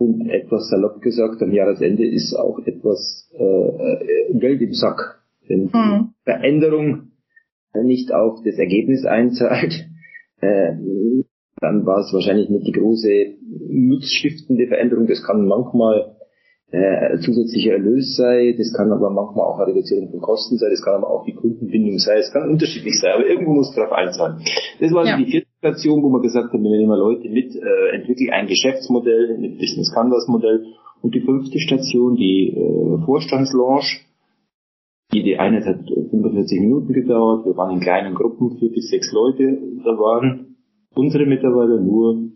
Und 0.00 0.30
etwas 0.30 0.70
salopp 0.70 1.02
gesagt, 1.02 1.42
am 1.42 1.52
Jahresende 1.52 2.06
ist 2.06 2.34
auch 2.34 2.58
etwas 2.64 3.30
äh, 3.38 3.44
äh 3.44 4.38
Geld 4.38 4.62
im 4.62 4.72
Sack. 4.72 5.20
Wenn 5.46 5.66
die 5.66 5.76
mhm. 5.76 6.14
Veränderung 6.24 7.10
nicht 7.74 8.10
auf 8.10 8.38
das 8.42 8.56
Ergebnis 8.56 9.04
einzahlt, 9.04 9.88
äh, 10.40 10.72
dann 11.60 11.84
war 11.84 11.98
es 11.98 12.14
wahrscheinlich 12.14 12.48
nicht 12.48 12.66
die 12.66 12.72
große 12.72 13.34
nutzstiftende 13.68 14.68
Veränderung. 14.68 15.06
Das 15.06 15.22
kann 15.22 15.46
manchmal 15.46 16.16
äh, 16.70 17.18
zusätzlicher 17.18 17.72
Erlös 17.72 18.16
sei, 18.16 18.54
das 18.56 18.72
kann 18.72 18.90
aber 18.92 19.10
manchmal 19.10 19.44
auch 19.48 19.58
eine 19.58 19.74
Reduzierung 19.74 20.10
von 20.12 20.20
Kosten 20.22 20.56
sein, 20.56 20.70
das 20.70 20.82
kann 20.82 20.94
aber 20.94 21.10
auch 21.10 21.26
die 21.26 21.34
Kundenbindung 21.34 21.98
sein, 21.98 22.18
es 22.20 22.32
kann 22.32 22.48
unterschiedlich 22.48 22.98
sein, 23.00 23.12
aber 23.16 23.26
irgendwo 23.26 23.52
muss 23.52 23.74
drauf 23.74 23.92
einzahlen. 23.92 24.42
Das 24.80 24.92
war 24.92 25.04
ja. 25.04 25.18
die 25.18 25.26
vierte 25.26 25.49
Station, 25.60 26.02
wo 26.02 26.08
wir 26.08 26.22
gesagt 26.22 26.54
haben, 26.54 26.62
wir 26.62 26.70
nehmen 26.70 26.88
mal 26.88 26.98
Leute 26.98 27.28
mit, 27.28 27.54
äh, 27.54 27.94
entwickeln 27.94 28.30
ein 28.30 28.46
Geschäftsmodell, 28.46 29.36
ein 29.36 29.58
Business 29.58 29.92
Canvas 29.92 30.26
Modell 30.26 30.64
und 31.02 31.14
die 31.14 31.20
fünfte 31.20 31.58
Station, 31.58 32.16
die 32.16 32.56
äh, 32.56 33.04
Vorstandslaunch, 33.04 34.06
die, 35.12 35.22
die 35.22 35.36
Einheit 35.36 35.66
hat 35.66 35.84
45 35.84 36.60
Minuten 36.60 36.94
gedauert, 36.94 37.44
wir 37.44 37.56
waren 37.58 37.74
in 37.74 37.80
kleinen 37.80 38.14
Gruppen, 38.14 38.56
vier 38.58 38.72
bis 38.72 38.88
sechs 38.88 39.12
Leute, 39.12 39.58
da 39.84 39.90
waren 39.98 40.56
unsere 40.94 41.26
Mitarbeiter 41.26 41.78
nur 41.78 42.30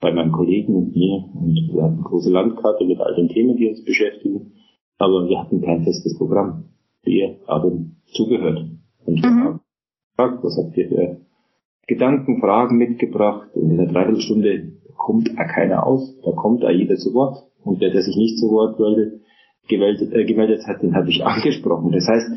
bei 0.00 0.12
meinen 0.12 0.32
Kollegen 0.32 0.74
und 0.74 0.94
mir. 0.94 1.24
Und 1.34 1.54
wir 1.72 1.82
hatten 1.84 1.94
eine 1.94 2.02
große 2.02 2.30
Landkarte 2.30 2.84
mit 2.84 3.00
all 3.00 3.14
den 3.14 3.28
Themen, 3.28 3.56
die 3.56 3.68
uns 3.68 3.84
beschäftigen. 3.84 4.52
Aber 4.98 5.28
wir 5.28 5.38
hatten 5.38 5.62
kein 5.62 5.84
festes 5.84 6.18
Programm. 6.18 6.64
Wir 7.02 7.38
haben 7.46 8.02
zugehört. 8.06 8.66
Und 9.04 9.24
mhm. 9.24 9.60
gefragt, 10.10 10.42
was 10.42 10.58
habt 10.58 10.76
ihr 10.76 10.88
für 10.88 11.25
Gedanken, 11.86 12.40
Fragen 12.40 12.78
mitgebracht? 12.78 13.48
Und 13.54 13.70
in 13.70 13.76
der 13.76 13.86
Dreiviertelstunde 13.86 14.72
kommt 14.96 15.30
auch 15.30 15.54
keiner 15.54 15.86
aus. 15.86 16.16
Da 16.24 16.32
kommt 16.32 16.64
auch 16.64 16.70
jeder 16.70 16.96
zu 16.96 17.14
Wort. 17.14 17.44
Und 17.64 17.80
der, 17.80 17.90
der 17.90 18.02
sich 18.02 18.16
nicht 18.16 18.38
zu 18.38 18.50
Wort 18.50 18.78
meldet, 18.78 19.20
gemeldet, 19.68 20.12
äh, 20.12 20.24
gemeldet 20.24 20.66
hat, 20.66 20.82
den 20.82 20.94
habe 20.94 21.10
ich 21.10 21.24
angesprochen. 21.24 21.92
Das 21.92 22.06
heißt, 22.06 22.30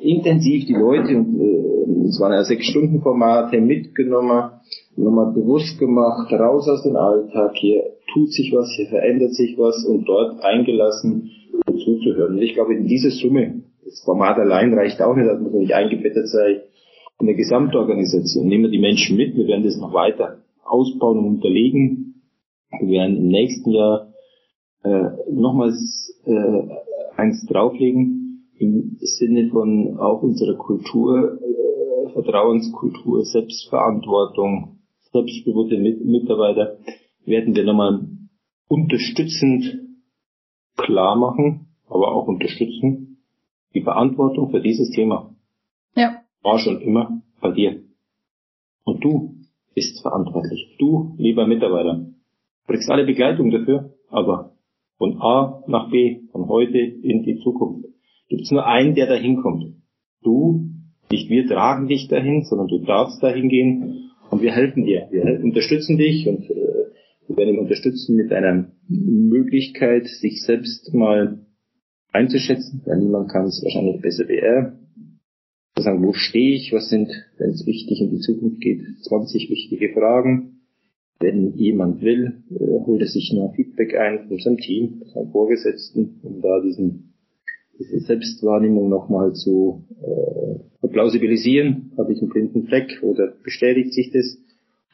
intensiv 0.00 0.66
die 0.66 0.74
Leute, 0.74 1.16
und 1.16 1.40
äh, 1.40 2.08
es 2.08 2.20
waren 2.20 2.32
ja 2.32 2.44
sechs 2.44 2.66
Stunden 2.66 3.00
Formate, 3.00 3.60
mitgenommen, 3.60 4.50
nochmal 4.96 5.32
bewusst 5.32 5.78
gemacht, 5.78 6.32
raus 6.32 6.68
aus 6.68 6.82
dem 6.82 6.96
Alltag, 6.96 7.52
hier 7.54 7.82
tut 8.12 8.30
sich 8.32 8.52
was, 8.52 8.70
hier 8.76 8.86
verändert 8.88 9.34
sich 9.34 9.56
was 9.56 9.84
und 9.84 10.04
dort 10.06 10.42
eingelassen, 10.44 11.30
zuzuhören. 11.66 12.34
Und 12.34 12.42
ich 12.42 12.54
glaube, 12.54 12.74
in 12.74 12.86
dieser 12.86 13.10
Summe, 13.10 13.62
das 13.84 14.02
Format 14.04 14.38
allein 14.38 14.74
reicht 14.74 15.00
auch 15.00 15.14
nicht, 15.14 15.28
dass 15.28 15.40
man 15.40 15.52
nicht 15.52 15.74
eingebettet 15.74 16.28
sei 16.28 16.62
in 17.22 17.26
der 17.26 17.36
Gesamtorganisation. 17.36 18.48
Nehmen 18.48 18.64
wir 18.64 18.70
die 18.70 18.80
Menschen 18.80 19.16
mit, 19.16 19.36
wir 19.36 19.46
werden 19.46 19.62
das 19.62 19.76
noch 19.76 19.94
weiter 19.94 20.42
ausbauen 20.64 21.18
und 21.18 21.26
unterlegen. 21.36 22.20
Wir 22.80 22.88
werden 22.88 23.16
im 23.16 23.28
nächsten 23.28 23.70
Jahr 23.70 24.12
äh, 24.82 25.08
nochmals 25.30 26.20
äh, 26.26 26.62
eins 27.16 27.46
drauflegen 27.46 28.48
im 28.58 28.96
Sinne 28.98 29.50
von 29.50 29.98
auch 29.98 30.22
unserer 30.22 30.56
Kultur, 30.56 31.38
äh, 31.40 32.12
Vertrauenskultur, 32.12 33.24
Selbstverantwortung, 33.24 34.80
selbstbewusste 35.12 35.78
Mitarbeiter 35.78 36.78
werden 37.24 37.54
wir 37.54 37.62
nochmal 37.62 38.00
unterstützend 38.66 39.78
klar 40.76 41.14
machen, 41.14 41.68
aber 41.88 42.16
auch 42.16 42.26
unterstützen 42.26 43.18
die 43.74 43.82
Verantwortung 43.82 44.50
für 44.50 44.60
dieses 44.60 44.90
Thema. 44.90 45.31
War 46.42 46.58
schon 46.58 46.80
immer 46.80 47.22
bei 47.40 47.52
dir. 47.52 47.82
Und 48.84 49.04
du 49.04 49.36
bist 49.74 50.02
verantwortlich. 50.02 50.76
Du, 50.78 51.14
lieber 51.18 51.46
Mitarbeiter, 51.46 52.06
kriegst 52.66 52.90
alle 52.90 53.04
Begleitung 53.04 53.50
dafür, 53.50 53.94
aber 54.08 54.52
von 54.98 55.20
A 55.20 55.62
nach 55.66 55.90
B, 55.90 56.20
von 56.30 56.48
heute 56.48 56.78
in 56.78 57.22
die 57.22 57.38
Zukunft, 57.38 57.86
gibt 58.28 58.42
es 58.42 58.50
nur 58.50 58.66
einen, 58.66 58.94
der 58.94 59.06
dahin 59.06 59.42
kommt. 59.42 59.74
Du, 60.22 60.68
nicht 61.10 61.28
wir 61.28 61.46
tragen 61.46 61.88
dich 61.88 62.08
dahin, 62.08 62.44
sondern 62.44 62.68
du 62.68 62.78
darfst 62.78 63.22
dahin 63.22 63.48
gehen 63.48 64.10
und 64.30 64.42
wir 64.42 64.52
helfen 64.52 64.84
dir. 64.84 65.08
Wir 65.10 65.40
unterstützen 65.42 65.98
dich 65.98 66.26
und 66.26 66.48
äh, 66.50 66.54
wir 67.28 67.36
werden 67.36 67.54
ihn 67.54 67.60
unterstützen 67.60 68.16
mit 68.16 68.32
einer 68.32 68.70
Möglichkeit, 68.88 70.06
sich 70.06 70.42
selbst 70.42 70.94
mal 70.94 71.44
einzuschätzen, 72.12 72.82
weil 72.84 72.98
niemand 72.98 73.30
kann 73.30 73.44
es 73.44 73.62
wahrscheinlich 73.62 74.00
besser 74.00 74.28
wie 74.28 74.38
er. 74.38 74.78
Zu 75.76 75.82
sagen, 75.82 76.04
wo 76.04 76.12
stehe 76.12 76.54
ich, 76.54 76.72
was 76.72 76.88
sind, 76.88 77.10
wenn 77.38 77.50
es 77.50 77.66
wichtig 77.66 78.00
in 78.00 78.10
die 78.10 78.20
Zukunft 78.20 78.60
geht, 78.60 78.82
20 79.02 79.50
wichtige 79.50 79.92
Fragen. 79.92 80.60
Wenn 81.18 81.54
jemand 81.56 82.02
will, 82.02 82.42
äh, 82.50 82.84
holt 82.86 83.00
er 83.00 83.06
sich 83.06 83.32
noch 83.32 83.54
Feedback 83.54 83.94
ein 83.94 84.28
von 84.28 84.38
seinem 84.38 84.58
Team, 84.58 84.98
von 84.98 85.08
seinem 85.08 85.30
Vorgesetzten, 85.30 86.20
um 86.22 86.42
da 86.42 86.60
diesen, 86.60 87.14
diese 87.78 88.00
Selbstwahrnehmung 88.00 88.88
nochmal 88.88 89.32
zu 89.32 89.84
äh, 90.02 90.88
plausibilisieren, 90.88 91.92
habe 91.96 92.12
ich 92.12 92.20
einen 92.20 92.30
blinden 92.30 92.66
Fleck 92.66 93.02
oder 93.02 93.32
bestätigt 93.42 93.92
sich 93.92 94.10
das? 94.12 94.38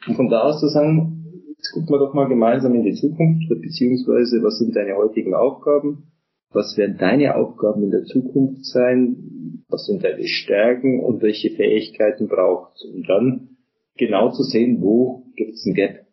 Und 0.07 0.15
von 0.15 0.29
da 0.29 0.41
aus 0.41 0.59
zu 0.59 0.67
sagen, 0.67 1.45
jetzt 1.57 1.71
gucken 1.71 1.89
wir 1.89 1.99
doch 1.99 2.13
mal 2.13 2.27
gemeinsam 2.27 2.73
in 2.75 2.83
die 2.83 2.93
Zukunft, 2.93 3.49
beziehungsweise 3.49 4.41
was 4.41 4.59
sind 4.59 4.75
deine 4.75 4.95
heutigen 4.95 5.33
Aufgaben? 5.33 6.03
Was 6.51 6.77
werden 6.77 6.97
deine 6.97 7.35
Aufgaben 7.35 7.83
in 7.83 7.91
der 7.91 8.03
Zukunft 8.05 8.65
sein? 8.65 9.63
Was 9.69 9.85
sind 9.85 10.03
deine 10.03 10.25
Stärken 10.25 11.03
und 11.03 11.21
welche 11.21 11.51
Fähigkeiten 11.51 12.27
braucht 12.27 12.75
es? 12.75 12.85
Und 12.85 13.07
dann 13.07 13.49
genau 13.97 14.31
zu 14.31 14.43
sehen, 14.43 14.81
wo 14.81 15.25
gibt 15.35 15.53
es 15.53 15.65
ein 15.65 15.75
Gap? 15.75 16.07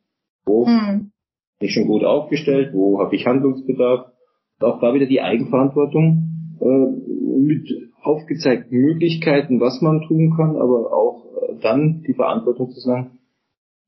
Wo 0.44 0.66
mhm. 0.66 1.10
bin 1.58 1.68
ich 1.68 1.72
schon 1.72 1.86
gut 1.86 2.04
aufgestellt? 2.04 2.74
Wo 2.74 3.00
habe 3.00 3.16
ich 3.16 3.26
Handlungsbedarf? 3.26 4.12
Und 4.60 4.66
auch 4.66 4.80
da 4.80 4.92
wieder 4.92 5.06
die 5.06 5.22
Eigenverantwortung 5.22 6.56
äh, 6.60 6.86
mit 7.38 7.68
aufgezeigten 8.02 8.78
Möglichkeiten, 8.78 9.60
was 9.60 9.80
man 9.80 10.02
tun 10.06 10.34
kann, 10.36 10.56
aber 10.56 10.92
auch 10.92 11.24
äh, 11.24 11.54
dann 11.62 12.02
die 12.06 12.14
Verantwortung 12.14 12.70
zu 12.70 12.80
sagen, 12.80 13.18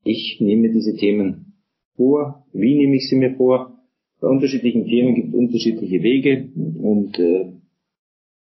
ich 0.03 0.37
nehme 0.39 0.69
diese 0.69 0.95
Themen 0.95 1.53
vor, 1.95 2.45
wie 2.53 2.75
nehme 2.75 2.95
ich 2.95 3.09
sie 3.09 3.17
mir 3.17 3.35
vor? 3.35 3.78
Bei 4.21 4.27
unterschiedlichen 4.27 4.85
Themen 4.85 5.15
gibt 5.15 5.29
es 5.29 5.33
unterschiedliche 5.33 6.03
Wege 6.03 6.49
und 6.55 7.17
äh, 7.19 7.53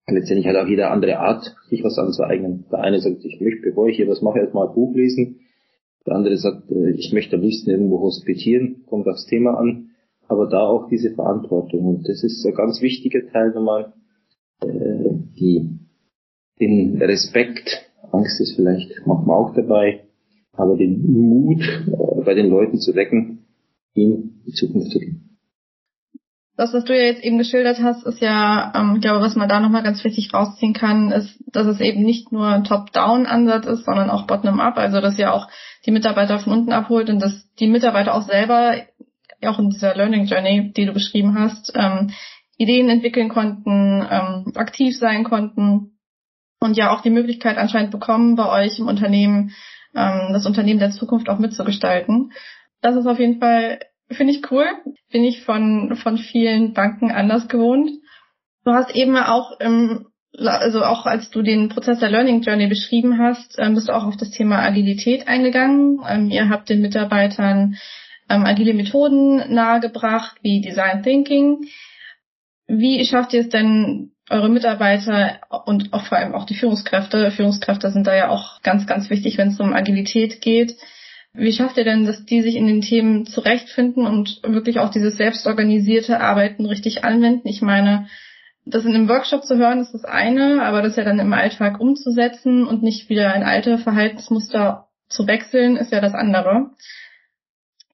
letztendlich 0.07 0.47
hat 0.47 0.55
auch 0.55 0.67
jeder 0.67 0.91
andere 0.91 1.19
Art, 1.19 1.55
sich 1.69 1.83
was 1.83 1.97
anzueignen. 1.97 2.65
Der 2.71 2.79
eine 2.79 2.99
sagt, 2.99 3.23
ich 3.23 3.39
möchte, 3.39 3.61
bevor 3.61 3.87
ich 3.87 3.95
hier 3.95 4.07
was 4.07 4.21
mache, 4.21 4.39
erstmal 4.39 4.67
ein 4.67 4.75
Buch 4.75 4.93
lesen. 4.95 5.39
Der 6.05 6.15
andere 6.15 6.37
sagt, 6.37 6.69
äh, 6.71 6.91
ich 6.91 7.13
möchte 7.13 7.37
am 7.37 7.41
liebsten 7.41 7.69
irgendwo 7.69 8.01
hospitieren, 8.01 8.83
kommt 8.87 9.07
aufs 9.07 9.27
Thema 9.27 9.57
an. 9.57 9.91
Aber 10.27 10.47
da 10.47 10.61
auch 10.61 10.87
diese 10.89 11.11
Verantwortung. 11.11 11.85
Und 11.85 12.07
das 12.07 12.23
ist 12.23 12.45
ein 12.45 12.53
ganz 12.53 12.81
wichtiger 12.81 13.25
Teil 13.31 13.51
nochmal, 13.51 13.93
äh, 14.63 15.09
die, 15.39 15.69
den 16.59 17.01
Respekt 17.01 17.91
Angst 18.11 18.41
ist 18.41 18.55
vielleicht 18.55 18.91
manchmal 19.05 19.37
auch 19.37 19.53
dabei, 19.53 20.01
aber 20.53 20.75
den 20.75 21.11
Mut 21.11 21.61
äh, 21.61 22.23
bei 22.23 22.33
den 22.33 22.49
Leuten 22.49 22.79
zu 22.79 22.95
wecken, 22.95 23.45
in 23.93 24.41
die 24.45 24.51
Zukunft 24.51 24.91
zu 24.91 24.99
gehen. 24.99 25.30
Das, 26.57 26.73
was 26.73 26.83
du 26.83 26.95
ja 26.95 27.05
jetzt 27.05 27.23
eben 27.23 27.37
geschildert 27.37 27.79
hast, 27.81 28.05
ist 28.05 28.21
ja, 28.21 28.73
ähm, 28.75 28.95
ich 28.95 29.01
glaube, 29.01 29.21
was 29.21 29.35
man 29.35 29.47
da 29.47 29.59
nochmal 29.59 29.83
ganz 29.83 30.03
wichtig 30.03 30.33
rausziehen 30.33 30.73
kann, 30.73 31.11
ist, 31.11 31.39
dass 31.47 31.65
es 31.65 31.79
eben 31.79 32.03
nicht 32.03 32.31
nur 32.31 32.47
ein 32.47 32.65
Top-Down-Ansatz 32.65 33.65
ist, 33.65 33.85
sondern 33.85 34.09
auch 34.09 34.27
Bottom-up, 34.27 34.77
also 34.77 34.99
dass 34.99 35.17
ihr 35.17 35.33
auch 35.33 35.47
die 35.85 35.91
Mitarbeiter 35.91 36.39
von 36.39 36.53
unten 36.53 36.73
abholt 36.73 37.09
und 37.09 37.19
dass 37.19 37.47
die 37.59 37.67
Mitarbeiter 37.67 38.13
auch 38.13 38.23
selber, 38.23 38.75
auch 39.43 39.59
in 39.59 39.69
dieser 39.69 39.95
Learning 39.95 40.25
Journey, 40.25 40.71
die 40.73 40.85
du 40.85 40.93
beschrieben 40.93 41.39
hast, 41.39 41.71
ähm, 41.75 42.11
Ideen 42.57 42.89
entwickeln 42.89 43.29
konnten, 43.29 44.05
ähm, 44.09 44.51
aktiv 44.55 44.95
sein 44.97 45.23
konnten 45.23 45.97
und 46.59 46.77
ja 46.77 46.93
auch 46.93 47.01
die 47.01 47.09
Möglichkeit 47.09 47.57
anscheinend 47.57 47.91
bekommen, 47.91 48.35
bei 48.35 48.47
euch 48.47 48.77
im 48.77 48.87
Unternehmen 48.87 49.51
ähm, 49.95 50.29
das 50.31 50.45
Unternehmen 50.45 50.79
der 50.79 50.91
Zukunft 50.91 51.29
auch 51.29 51.39
mitzugestalten. 51.39 52.31
Das 52.81 52.95
ist 52.95 53.07
auf 53.07 53.19
jeden 53.19 53.39
Fall 53.39 53.79
Finde 54.11 54.33
ich 54.33 54.51
cool. 54.51 54.65
Bin 55.11 55.23
ich 55.23 55.43
von, 55.43 55.95
von 55.95 56.17
vielen 56.17 56.73
Banken 56.73 57.11
anders 57.11 57.47
gewohnt. 57.47 57.89
Du 58.63 58.71
hast 58.71 58.93
eben 58.95 59.17
auch 59.17 59.59
im, 59.59 60.07
also 60.37 60.83
auch 60.83 61.05
als 61.05 61.29
du 61.29 61.41
den 61.41 61.69
Prozess 61.69 61.99
der 61.99 62.09
Learning 62.09 62.41
Journey 62.41 62.67
beschrieben 62.67 63.17
hast, 63.19 63.57
ähm, 63.57 63.73
bist 63.73 63.89
du 63.89 63.95
auch 63.95 64.05
auf 64.05 64.17
das 64.17 64.31
Thema 64.31 64.59
Agilität 64.59 65.27
eingegangen. 65.27 65.99
Ähm, 66.07 66.29
ihr 66.29 66.49
habt 66.49 66.69
den 66.69 66.81
Mitarbeitern 66.81 67.77
ähm, 68.29 68.45
agile 68.45 68.73
Methoden 68.73 69.53
nahegebracht, 69.53 70.37
wie 70.41 70.61
Design 70.61 71.03
Thinking. 71.03 71.65
Wie 72.67 73.03
schafft 73.05 73.33
ihr 73.33 73.41
es 73.41 73.49
denn, 73.49 74.11
eure 74.29 74.49
Mitarbeiter 74.49 75.41
und 75.65 75.91
auch 75.91 76.05
vor 76.05 76.17
allem 76.17 76.33
auch 76.33 76.45
die 76.45 76.55
Führungskräfte, 76.55 77.31
Führungskräfte 77.31 77.91
sind 77.91 78.07
da 78.07 78.15
ja 78.15 78.29
auch 78.29 78.61
ganz, 78.61 78.87
ganz 78.87 79.09
wichtig, 79.09 79.37
wenn 79.37 79.49
es 79.49 79.59
um 79.59 79.73
Agilität 79.73 80.41
geht, 80.41 80.77
wie 81.33 81.53
schafft 81.53 81.77
ihr 81.77 81.85
denn, 81.85 82.05
dass 82.05 82.25
die 82.25 82.41
sich 82.41 82.55
in 82.55 82.67
den 82.67 82.81
Themen 82.81 83.25
zurechtfinden 83.25 84.05
und 84.05 84.41
wirklich 84.43 84.79
auch 84.79 84.89
dieses 84.91 85.15
selbstorganisierte 85.15 86.19
Arbeiten 86.19 86.65
richtig 86.65 87.05
anwenden? 87.05 87.47
Ich 87.47 87.61
meine, 87.61 88.07
das 88.65 88.85
in 88.85 88.93
einem 88.93 89.07
Workshop 89.07 89.43
zu 89.43 89.57
hören 89.57 89.79
ist 89.79 89.93
das 89.93 90.03
eine, 90.03 90.63
aber 90.63 90.81
das 90.81 90.97
ja 90.97 91.03
dann 91.03 91.19
im 91.19 91.33
Alltag 91.33 91.79
umzusetzen 91.79 92.67
und 92.67 92.83
nicht 92.83 93.09
wieder 93.09 93.33
in 93.35 93.43
alte 93.43 93.77
Verhaltensmuster 93.77 94.89
zu 95.07 95.25
wechseln, 95.25 95.77
ist 95.77 95.91
ja 95.91 96.01
das 96.01 96.13
andere. 96.13 96.71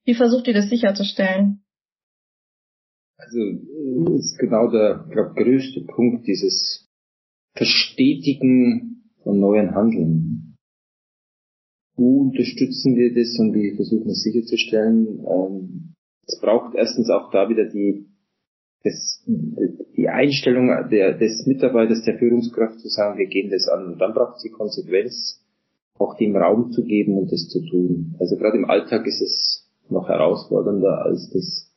Wie 0.04 0.14
versucht 0.14 0.46
ihr 0.48 0.54
das 0.54 0.68
sicherzustellen? 0.68 1.62
Also 3.16 3.38
ist 4.16 4.38
genau 4.38 4.70
der 4.70 5.06
glaub, 5.10 5.34
größte 5.34 5.82
Punkt, 5.82 6.26
dieses 6.26 6.88
Verstetigen 7.54 9.10
von 9.22 9.40
neuen 9.40 9.74
Handeln 9.74 10.47
wo 11.98 12.20
unterstützen 12.22 12.94
wir 12.94 13.12
das 13.12 13.36
und 13.38 13.52
wie 13.54 13.74
versuchen 13.74 14.10
es 14.10 14.22
sicherzustellen. 14.22 15.18
Ähm, 15.26 15.94
es 16.26 16.40
braucht 16.40 16.74
erstens 16.74 17.10
auch 17.10 17.30
da 17.32 17.48
wieder 17.48 17.64
die, 17.64 18.06
das, 18.84 19.24
die 19.26 20.08
Einstellung 20.08 20.68
der, 20.90 21.18
des 21.18 21.44
Mitarbeiters, 21.46 22.04
der 22.04 22.18
Führungskraft 22.18 22.78
zu 22.78 22.88
sagen, 22.88 23.18
wir 23.18 23.26
gehen 23.26 23.50
das 23.50 23.68
an. 23.68 23.92
Und 23.92 23.98
dann 23.98 24.14
braucht 24.14 24.36
es 24.36 24.42
die 24.42 24.50
Konsequenz, 24.50 25.44
auch 25.98 26.16
dem 26.16 26.36
Raum 26.36 26.70
zu 26.70 26.84
geben 26.84 27.18
und 27.18 27.32
das 27.32 27.48
zu 27.48 27.60
tun. 27.66 28.14
Also 28.20 28.36
gerade 28.36 28.56
im 28.56 28.70
Alltag 28.70 29.04
ist 29.06 29.20
es 29.20 29.68
noch 29.90 30.08
herausfordernder, 30.08 31.04
als 31.04 31.28
das 31.30 31.72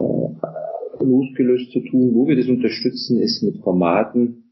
äh, 0.00 1.04
losgelöst 1.04 1.70
zu 1.70 1.80
tun. 1.80 2.14
Wo 2.14 2.26
wir 2.26 2.34
das 2.34 2.48
unterstützen, 2.48 3.20
ist 3.20 3.44
mit 3.44 3.58
Formaten, 3.58 4.45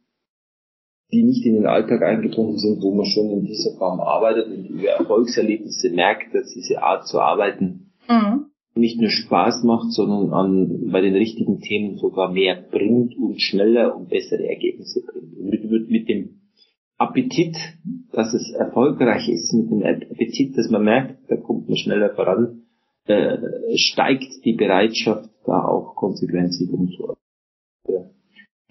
die 1.15 1.23
nicht 1.23 1.47
in 1.47 1.55
den 1.55 1.67
Alltag 1.67 2.03
eingebunden 2.03 2.59
sind, 2.59 2.83
wo 2.83 2.93
man 2.93 3.07
schon 3.07 3.31
in 3.31 3.45
dieser 3.45 3.77
Form 3.79 4.01
arbeitet 4.01 4.49
und 4.49 4.67
über 4.67 4.89
Erfolgserlebnisse 4.89 5.91
merkt, 5.91 6.35
dass 6.35 6.53
diese 6.53 6.83
Art 6.83 7.07
zu 7.07 7.21
arbeiten 7.21 7.93
mhm. 8.09 8.47
nicht 8.75 9.01
nur 9.01 9.11
Spaß 9.11 9.63
macht, 9.63 9.93
sondern 9.93 10.33
an, 10.33 10.91
bei 10.91 11.01
den 11.01 11.15
richtigen 11.15 11.61
Themen 11.61 11.97
sogar 11.99 12.33
mehr 12.33 12.57
bringt 12.71 13.17
und 13.17 13.41
schneller 13.41 13.97
und 13.97 14.09
bessere 14.09 14.45
Ergebnisse 14.49 15.03
bringt. 15.07 15.39
Und 15.39 15.51
mit, 15.51 15.91
mit 15.91 16.09
dem 16.09 16.41
Appetit, 16.99 17.57
dass 18.13 18.35
es 18.35 18.53
erfolgreich 18.53 19.29
ist, 19.29 19.53
mit 19.53 19.71
dem 19.71 19.83
Appetit, 19.85 20.59
dass 20.59 20.69
man 20.69 20.85
merkt, 20.85 21.31
da 21.31 21.37
kommt 21.37 21.69
man 21.69 21.77
schneller 21.77 22.11
voran, 22.15 22.63
äh, 23.07 23.39
steigt 23.77 24.45
die 24.45 24.55
Bereitschaft, 24.55 25.31
da 25.47 25.65
auch 25.65 25.95
konsequent 25.95 26.53
umzuarbeiten 26.73 27.25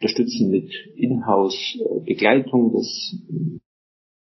unterstützen 0.03 0.51
mit 0.51 0.69
Inhouse-Begleitung, 0.97 2.73
dass 2.73 3.15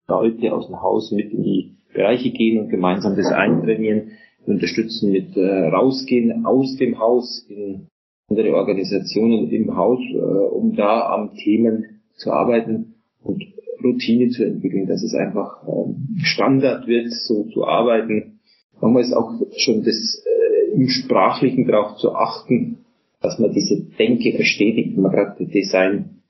Leute 0.07 0.53
aus 0.53 0.67
dem 0.67 0.81
Haus 0.81 1.11
mit 1.11 1.31
in 1.33 1.43
die 1.43 1.75
Bereiche 1.93 2.31
gehen 2.31 2.59
und 2.59 2.69
gemeinsam 2.69 3.17
das 3.17 3.27
eintrainieren. 3.27 4.11
Wir 4.45 4.53
unterstützen 4.53 5.11
mit 5.11 5.35
äh, 5.35 5.67
Rausgehen 5.67 6.45
aus 6.45 6.77
dem 6.77 6.99
Haus 6.99 7.45
in 7.49 7.87
andere 8.29 8.55
Organisationen 8.55 9.49
im 9.49 9.75
Haus, 9.75 9.99
äh, 10.13 10.17
um 10.17 10.75
da 10.75 11.09
am 11.09 11.35
Themen 11.35 12.01
zu 12.15 12.31
arbeiten 12.31 12.95
und 13.21 13.43
Routine 13.83 14.29
zu 14.29 14.45
entwickeln, 14.45 14.87
dass 14.87 15.03
es 15.03 15.13
einfach 15.13 15.67
äh, 15.67 16.23
Standard 16.23 16.87
wird, 16.87 17.11
so 17.11 17.45
zu 17.45 17.65
arbeiten. 17.65 18.39
Manchmal 18.79 19.03
ist 19.03 19.13
auch 19.13 19.33
schon 19.57 19.83
das 19.83 20.23
äh, 20.25 20.75
im 20.75 20.87
Sprachlichen 20.87 21.67
darauf 21.67 21.97
zu 21.97 22.13
achten, 22.13 22.84
dass 23.25 23.39
man 23.39 23.51
diese 23.51 23.81
Denke 23.97 24.33
verstetigt, 24.33 24.95
wenn 24.95 25.01
man 25.01 25.11
gerade 25.11 25.45
Design 25.45 26.21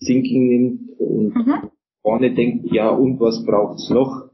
Thinking 0.00 0.48
nimmt 0.48 0.98
und 0.98 1.34
mhm. 1.34 1.70
vorne 2.02 2.34
denkt, 2.34 2.72
ja 2.72 2.88
und 2.88 3.20
was 3.20 3.44
braucht's 3.44 3.90
noch? 3.90 4.30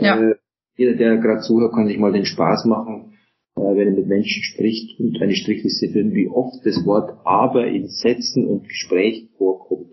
Ja. 0.00 0.20
Äh, 0.20 0.34
jeder, 0.76 0.94
der 0.96 1.18
gerade 1.18 1.42
zuhört, 1.42 1.72
kann 1.74 1.86
sich 1.86 1.98
mal 1.98 2.12
den 2.12 2.24
Spaß 2.24 2.64
machen, 2.64 3.12
äh, 3.56 3.60
wenn 3.60 3.88
er 3.88 3.94
mit 3.94 4.08
Menschen 4.08 4.42
spricht 4.42 4.98
und 4.98 5.20
eine 5.22 5.34
Strichliste 5.34 5.88
führen, 5.88 6.14
wie 6.14 6.28
oft 6.28 6.64
das 6.64 6.84
Wort 6.84 7.20
aber 7.24 7.68
in 7.68 7.86
Sätzen 7.86 8.46
und 8.46 8.66
Gespräch 8.66 9.28
vorkommt. 9.38 9.92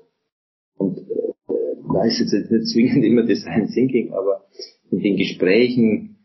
Und 0.78 0.98
äh, 0.98 1.54
da 1.94 2.04
ist 2.04 2.20
jetzt 2.20 2.52
nicht 2.52 2.68
zwingend 2.68 3.04
immer 3.04 3.24
Design 3.24 3.68
Thinking, 3.68 4.14
aber 4.14 4.46
in 4.90 5.00
den 5.00 5.18
Gesprächen 5.18 6.17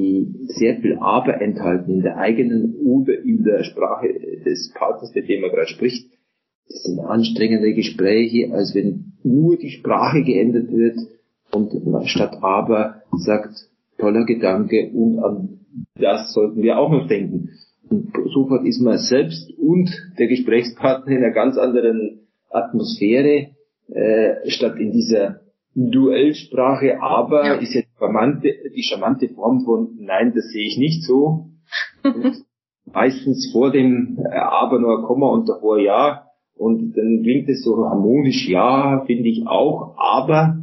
die 0.00 0.46
sehr 0.46 0.76
viel 0.76 0.98
Aber 0.98 1.40
enthalten 1.40 1.90
in 1.90 2.02
der 2.02 2.16
eigenen 2.16 2.76
oder 2.76 3.18
in 3.22 3.44
der 3.44 3.64
Sprache 3.64 4.08
des 4.44 4.72
Partners, 4.74 5.14
mit 5.14 5.28
dem 5.28 5.42
man 5.42 5.50
gerade 5.50 5.68
spricht. 5.68 6.10
Das 6.68 6.82
sind 6.84 7.00
anstrengende 7.00 7.74
Gespräche, 7.74 8.52
als 8.52 8.74
wenn 8.74 9.12
nur 9.22 9.56
die 9.56 9.70
Sprache 9.70 10.22
geändert 10.22 10.70
wird 10.70 10.96
und 11.52 11.86
man 11.86 12.06
statt 12.06 12.38
Aber 12.42 13.02
sagt, 13.12 13.68
toller 13.98 14.24
Gedanke 14.24 14.90
und 14.92 15.18
an 15.18 15.60
das 15.94 16.32
sollten 16.32 16.62
wir 16.62 16.78
auch 16.78 16.90
noch 16.90 17.06
denken. 17.06 17.50
Und 17.88 18.12
sofort 18.32 18.66
ist 18.66 18.80
man 18.80 18.98
selbst 18.98 19.52
und 19.58 19.90
der 20.18 20.28
Gesprächspartner 20.28 21.12
in 21.12 21.24
einer 21.24 21.34
ganz 21.34 21.56
anderen 21.56 22.28
Atmosphäre, 22.48 23.48
äh, 23.88 24.48
statt 24.48 24.76
in 24.78 24.92
dieser 24.92 25.40
Duellsprache, 25.74 27.00
aber 27.00 27.44
ja. 27.44 27.54
ist 27.54 27.74
jetzt 27.74 27.89
charmante, 28.00 28.52
die 28.74 28.82
charmante 28.82 29.28
Form 29.28 29.64
von 29.64 29.96
Nein, 30.00 30.32
das 30.34 30.50
sehe 30.50 30.66
ich 30.66 30.78
nicht 30.78 31.04
so. 31.04 31.50
meistens 32.92 33.50
vor 33.52 33.70
dem 33.70 34.18
äh, 34.24 34.36
Aber 34.36 34.78
nur 34.80 35.06
Komma 35.06 35.28
und 35.28 35.48
davor 35.48 35.78
Ja. 35.78 36.26
Und 36.56 36.94
dann 36.94 37.22
klingt 37.22 37.48
es 37.48 37.64
so 37.64 37.86
harmonisch, 37.86 38.46
ja, 38.46 39.02
finde 39.06 39.30
ich 39.30 39.46
auch, 39.46 39.94
aber 39.96 40.58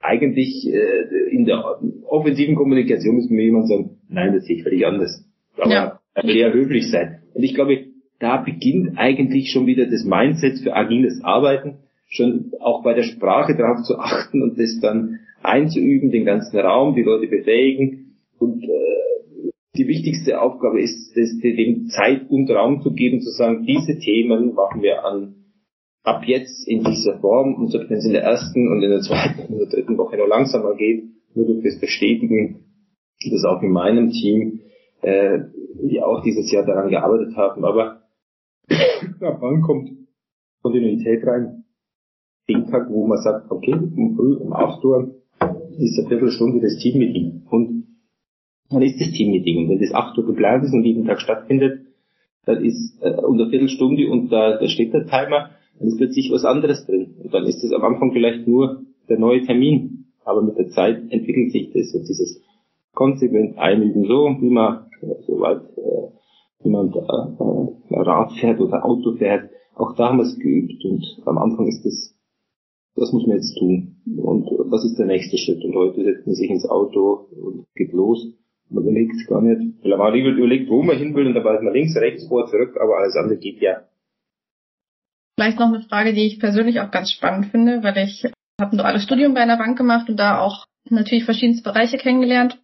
eigentlich 0.00 0.66
äh, 0.66 1.28
in 1.30 1.44
der 1.44 1.80
offensiven 2.08 2.54
Kommunikation 2.54 3.16
muss 3.16 3.28
mir 3.28 3.44
jemand 3.44 3.68
sagen, 3.68 3.98
nein, 4.08 4.32
das 4.32 4.46
sehe 4.46 4.56
ich 4.56 4.62
völlig 4.62 4.86
anders. 4.86 5.22
Aber 5.58 5.70
ja. 5.70 6.00
er 6.14 6.24
will 6.24 6.36
ja 6.36 6.48
höflich 6.50 6.90
sein. 6.90 7.18
Und 7.34 7.42
ich 7.42 7.54
glaube, 7.54 7.78
da 8.20 8.38
beginnt 8.38 8.96
eigentlich 8.96 9.50
schon 9.50 9.66
wieder 9.66 9.84
das 9.84 10.04
Mindset 10.04 10.60
für 10.60 10.74
agiles 10.74 11.22
Arbeiten 11.22 11.76
schon 12.06 12.52
auch 12.60 12.82
bei 12.82 12.94
der 12.94 13.02
Sprache 13.02 13.54
darauf 13.54 13.82
zu 13.82 13.98
achten 13.98 14.42
und 14.42 14.58
das 14.58 14.80
dann 14.80 15.20
einzuüben, 15.44 16.10
den 16.10 16.24
ganzen 16.24 16.58
Raum, 16.58 16.94
die 16.94 17.02
Leute 17.02 17.26
befähigen. 17.26 18.18
Und 18.38 18.64
äh, 18.64 19.50
die 19.76 19.86
wichtigste 19.86 20.40
Aufgabe 20.40 20.80
ist, 20.80 21.16
das, 21.16 21.38
dem 21.42 21.88
Zeit 21.88 22.30
und 22.30 22.50
Raum 22.50 22.82
zu 22.82 22.92
geben, 22.92 23.20
zu 23.20 23.30
sagen, 23.30 23.64
diese 23.66 23.98
Themen 23.98 24.54
machen 24.54 24.82
wir 24.82 25.04
an 25.04 25.36
ab 26.02 26.22
jetzt 26.26 26.68
in 26.68 26.84
dieser 26.84 27.18
Form 27.20 27.54
und 27.54 27.72
wenn 27.72 27.96
es 27.96 28.04
in 28.04 28.12
der 28.12 28.24
ersten 28.24 28.68
und 28.68 28.82
in 28.82 28.90
der 28.90 29.00
zweiten 29.00 29.50
und 29.50 29.58
der 29.58 29.68
dritten 29.68 29.96
Woche 29.96 30.18
noch 30.18 30.28
langsamer 30.28 30.74
geht, 30.76 31.04
nur 31.34 31.46
durch 31.46 31.64
das 31.64 31.80
Bestätigen, 31.80 32.66
das 33.30 33.44
auch 33.46 33.62
in 33.62 33.70
meinem 33.70 34.10
Team, 34.10 34.60
äh, 35.00 35.38
die 35.82 36.02
auch 36.02 36.22
dieses 36.22 36.52
Jahr 36.52 36.66
daran 36.66 36.90
gearbeitet 36.90 37.34
haben, 37.36 37.64
aber 37.64 38.02
ab 38.68 39.38
wann 39.40 39.62
kommt 39.62 39.92
Kontinuität 40.62 41.26
rein? 41.26 41.64
den 42.48 42.66
Tag, 42.66 42.90
wo 42.90 43.06
man 43.06 43.18
sagt, 43.18 43.50
okay, 43.50 43.74
um 43.74 44.16
früh 44.16 44.36
um 44.36 44.52
8 44.52 44.84
Uhr 44.84 45.14
ist 45.78 45.98
eine 45.98 46.08
Viertelstunde 46.08 46.60
das 46.60 46.78
Teammeeting. 46.78 47.42
Und 47.50 47.84
dann 48.70 48.82
ist 48.82 49.00
das 49.00 49.12
Teammeeting. 49.12 49.58
Und 49.58 49.70
wenn 49.70 49.80
das 49.80 49.94
8 49.94 50.16
Uhr 50.18 50.26
geplant 50.26 50.64
ist 50.64 50.72
und 50.72 50.84
jeden 50.84 51.06
Tag 51.06 51.20
stattfindet, 51.20 51.86
dann 52.46 52.64
ist 52.64 53.00
äh, 53.02 53.10
unter 53.10 53.48
Viertelstunde 53.48 54.08
und 54.10 54.30
da, 54.30 54.58
da 54.58 54.68
steht 54.68 54.92
der 54.92 55.06
Timer, 55.06 55.50
dann 55.78 55.88
ist 55.88 55.96
plötzlich 55.96 56.30
was 56.30 56.44
anderes 56.44 56.86
drin. 56.86 57.14
Und 57.22 57.32
dann 57.32 57.44
ist 57.46 57.62
das 57.62 57.72
am 57.72 57.82
Anfang 57.84 58.12
vielleicht 58.12 58.46
nur 58.46 58.82
der 59.08 59.18
neue 59.18 59.42
Termin. 59.42 60.06
Aber 60.24 60.42
mit 60.42 60.56
der 60.58 60.68
Zeit 60.70 61.10
entwickelt 61.10 61.52
sich 61.52 61.70
das 61.72 61.92
so 61.92 61.98
dieses 61.98 62.42
konsequent 62.94 63.58
einüben, 63.58 64.06
so 64.06 64.36
wie 64.40 64.50
man 64.50 64.86
äh, 65.02 65.22
soweit 65.26 65.62
äh, 65.76 66.64
wie 66.64 66.70
man 66.70 66.92
äh, 66.92 67.94
Rad 68.00 68.32
fährt 68.32 68.60
oder 68.60 68.84
Auto 68.84 69.12
fährt. 69.12 69.50
Auch 69.74 69.94
da 69.96 70.08
haben 70.08 70.18
wir 70.18 70.24
es 70.24 70.38
geübt 70.38 70.84
und 70.84 71.04
am 71.26 71.38
Anfang 71.38 71.66
ist 71.66 71.84
das, 71.84 72.13
das 72.96 73.12
muss 73.12 73.26
man 73.26 73.36
jetzt 73.36 73.56
tun. 73.58 73.96
Und 74.06 74.46
was 74.70 74.84
ist 74.84 74.98
der 74.98 75.06
nächste 75.06 75.36
Schritt? 75.36 75.64
Und 75.64 75.74
heute 75.74 76.04
setzt 76.04 76.26
man 76.26 76.34
sich 76.34 76.50
ins 76.50 76.68
Auto 76.68 77.28
und 77.32 77.66
geht 77.74 77.92
los. 77.92 78.26
Man 78.70 78.84
überlegt 78.84 79.26
gar 79.28 79.42
nicht. 79.42 79.82
Weil 79.82 79.98
man 79.98 80.14
überlegt, 80.14 80.70
wo 80.70 80.82
man 80.82 80.96
hin 80.96 81.14
will 81.14 81.26
und 81.26 81.34
dabei 81.34 81.56
ist 81.56 81.62
man 81.62 81.74
links, 81.74 81.96
rechts, 81.96 82.26
vor, 82.28 82.46
zurück, 82.46 82.76
aber 82.80 82.98
alles 82.98 83.16
andere 83.16 83.38
geht 83.38 83.60
ja. 83.60 83.82
Vielleicht 85.36 85.58
noch 85.58 85.68
eine 85.68 85.82
Frage, 85.82 86.12
die 86.12 86.26
ich 86.26 86.38
persönlich 86.38 86.80
auch 86.80 86.90
ganz 86.90 87.10
spannend 87.10 87.46
finde, 87.46 87.82
weil 87.82 87.96
ich 87.98 88.24
habe 88.60 88.72
ein 88.72 88.78
duales 88.78 89.02
Studium 89.02 89.34
bei 89.34 89.40
einer 89.40 89.56
Bank 89.56 89.76
gemacht 89.76 90.08
und 90.08 90.16
da 90.16 90.40
auch 90.40 90.66
natürlich 90.88 91.24
verschiedenste 91.24 91.68
Bereiche 91.68 91.98
kennengelernt. 91.98 92.60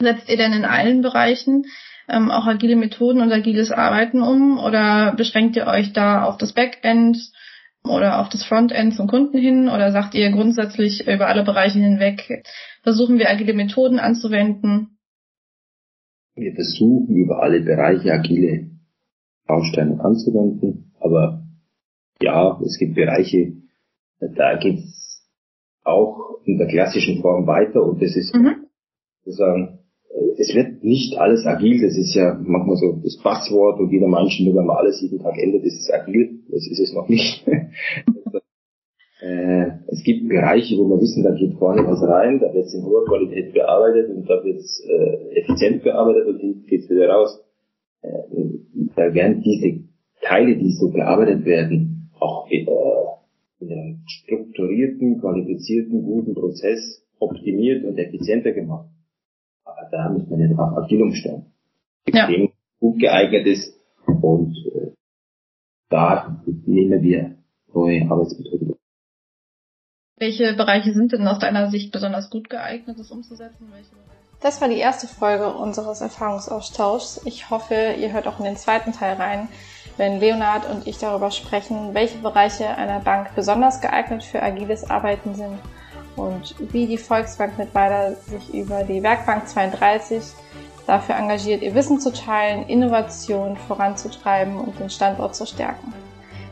Setzt 0.00 0.28
ihr 0.28 0.36
denn 0.36 0.52
in 0.52 0.64
allen 0.64 1.02
Bereichen 1.02 1.66
ähm, 2.08 2.30
auch 2.30 2.46
agile 2.46 2.76
Methoden 2.76 3.20
und 3.20 3.32
agiles 3.32 3.72
Arbeiten 3.72 4.22
um 4.22 4.58
oder 4.58 5.14
beschränkt 5.16 5.56
ihr 5.56 5.66
euch 5.66 5.92
da 5.92 6.24
auf 6.24 6.36
das 6.36 6.52
Backend 6.52 7.18
oder 7.88 8.20
auf 8.20 8.28
das 8.28 8.44
Frontend 8.44 8.94
zum 8.94 9.06
Kunden 9.06 9.38
hin 9.38 9.68
oder 9.68 9.92
sagt 9.92 10.14
ihr 10.14 10.30
grundsätzlich 10.30 11.06
über 11.06 11.28
alle 11.28 11.44
Bereiche 11.44 11.78
hinweg, 11.78 12.42
versuchen 12.82 13.18
wir 13.18 13.30
agile 13.30 13.54
Methoden 13.54 13.98
anzuwenden? 13.98 14.98
Wir 16.34 16.54
versuchen 16.54 17.14
über 17.16 17.42
alle 17.42 17.60
Bereiche 17.60 18.12
agile 18.12 18.70
Bausteine 19.46 19.98
anzuwenden, 20.00 20.92
aber 21.00 21.42
ja, 22.20 22.60
es 22.64 22.78
gibt 22.78 22.94
Bereiche, 22.94 23.52
da 24.20 24.56
geht's 24.56 25.24
auch 25.84 26.40
in 26.44 26.58
der 26.58 26.68
klassischen 26.68 27.20
Form 27.20 27.46
weiter 27.46 27.82
und 27.82 28.02
das 28.02 28.16
ist 28.16 28.34
mhm. 28.34 28.66
sozusagen 29.24 29.78
es 30.38 30.54
wird 30.54 30.84
nicht 30.84 31.18
alles 31.18 31.46
agil, 31.46 31.80
das 31.82 31.96
ist 31.96 32.14
ja 32.14 32.38
manchmal 32.42 32.76
so 32.76 33.00
das 33.02 33.16
Passwort 33.18 33.80
und 33.80 33.90
jeder 33.90 34.06
meint 34.06 34.32
schon, 34.32 34.46
nur 34.46 34.56
wenn 34.56 34.66
man 34.66 34.76
alles 34.76 35.00
jeden 35.00 35.18
Tag 35.18 35.38
ändert, 35.38 35.64
ist 35.64 35.80
es 35.80 35.90
agil. 35.90 36.40
Das 36.50 36.66
ist 36.66 36.78
es 36.78 36.92
noch 36.92 37.08
nicht. 37.08 37.46
äh, 39.20 39.66
es 39.88 40.02
gibt 40.04 40.28
Bereiche, 40.28 40.76
wo 40.76 40.88
wir 40.88 41.00
wissen, 41.00 41.22
da 41.22 41.34
geht 41.34 41.54
vorne 41.54 41.86
was 41.86 42.02
rein, 42.02 42.40
da 42.40 42.52
wird 42.52 42.66
es 42.66 42.74
in 42.74 42.84
hoher 42.84 43.04
Qualität 43.06 43.52
bearbeitet 43.52 44.10
und 44.10 44.28
da 44.28 44.44
wird 44.44 44.58
es 44.58 44.84
äh, 44.88 45.40
effizient 45.40 45.82
bearbeitet 45.82 46.26
und 46.26 46.42
dann 46.42 46.64
geht 46.66 46.82
es 46.82 46.90
wieder 46.90 47.08
raus. 47.08 47.40
Äh, 48.02 48.08
da 48.94 49.14
werden 49.14 49.42
diese 49.42 49.80
Teile, 50.22 50.56
die 50.56 50.72
so 50.72 50.90
bearbeitet 50.90 51.44
werden, 51.44 52.10
auch 52.18 52.48
in 52.50 52.68
einem 53.70 54.02
strukturierten, 54.06 55.20
qualifizierten, 55.20 56.02
guten 56.02 56.34
Prozess 56.34 57.02
optimiert 57.18 57.84
und 57.84 57.98
effizienter 57.98 58.52
gemacht 58.52 58.88
da 59.90 60.08
muss 60.08 60.28
man 60.28 60.40
ja 60.40 60.48
darauf 60.48 60.76
agil 60.78 61.02
umstellen. 61.02 61.46
Extrem 62.04 62.42
ja. 62.42 62.48
gut 62.80 62.98
geeignet 62.98 63.46
ist 63.46 63.78
und 64.06 64.56
äh, 64.74 64.92
da 65.88 66.42
nehmen 66.66 67.02
wir 67.02 67.36
neue 67.72 68.10
Arbeitsmethoden. 68.10 68.74
Welche 70.18 70.54
Bereiche 70.54 70.92
sind 70.92 71.12
denn 71.12 71.26
aus 71.28 71.38
deiner 71.38 71.70
Sicht 71.70 71.92
besonders 71.92 72.30
gut 72.30 72.48
geeignet, 72.48 72.98
das 72.98 73.10
umzusetzen? 73.10 73.70
das 74.40 74.60
war 74.60 74.68
die 74.68 74.78
erste 74.78 75.06
Folge 75.08 75.52
unseres 75.52 76.00
Erfahrungsaustauschs. 76.00 77.22
Ich 77.24 77.50
hoffe, 77.50 77.94
ihr 77.98 78.12
hört 78.12 78.26
auch 78.26 78.38
in 78.38 78.44
den 78.44 78.56
zweiten 78.56 78.92
Teil 78.92 79.14
rein, 79.14 79.48
wenn 79.96 80.20
Leonard 80.20 80.68
und 80.70 80.86
ich 80.86 80.98
darüber 80.98 81.30
sprechen, 81.30 81.94
welche 81.94 82.18
Bereiche 82.18 82.68
einer 82.68 83.00
Bank 83.00 83.34
besonders 83.34 83.80
geeignet 83.80 84.22
für 84.22 84.42
agiles 84.42 84.88
Arbeiten 84.88 85.34
sind 85.34 85.58
und 86.16 86.54
wie 86.72 86.86
die 86.86 86.98
Volksbank 86.98 87.58
Mittweida 87.58 88.14
sich 88.14 88.52
über 88.54 88.82
die 88.82 89.02
Werkbank 89.02 89.48
32 89.48 90.22
dafür 90.86 91.16
engagiert, 91.16 91.62
ihr 91.62 91.74
Wissen 91.74 92.00
zu 92.00 92.12
teilen, 92.12 92.66
Innovation 92.68 93.56
voranzutreiben 93.56 94.56
und 94.56 94.78
den 94.78 94.90
Standort 94.90 95.34
zu 95.34 95.46
stärken. 95.46 95.92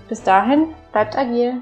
Bis 0.08 0.22
dahin, 0.22 0.68
bleibt 0.92 1.16
agil! 1.16 1.60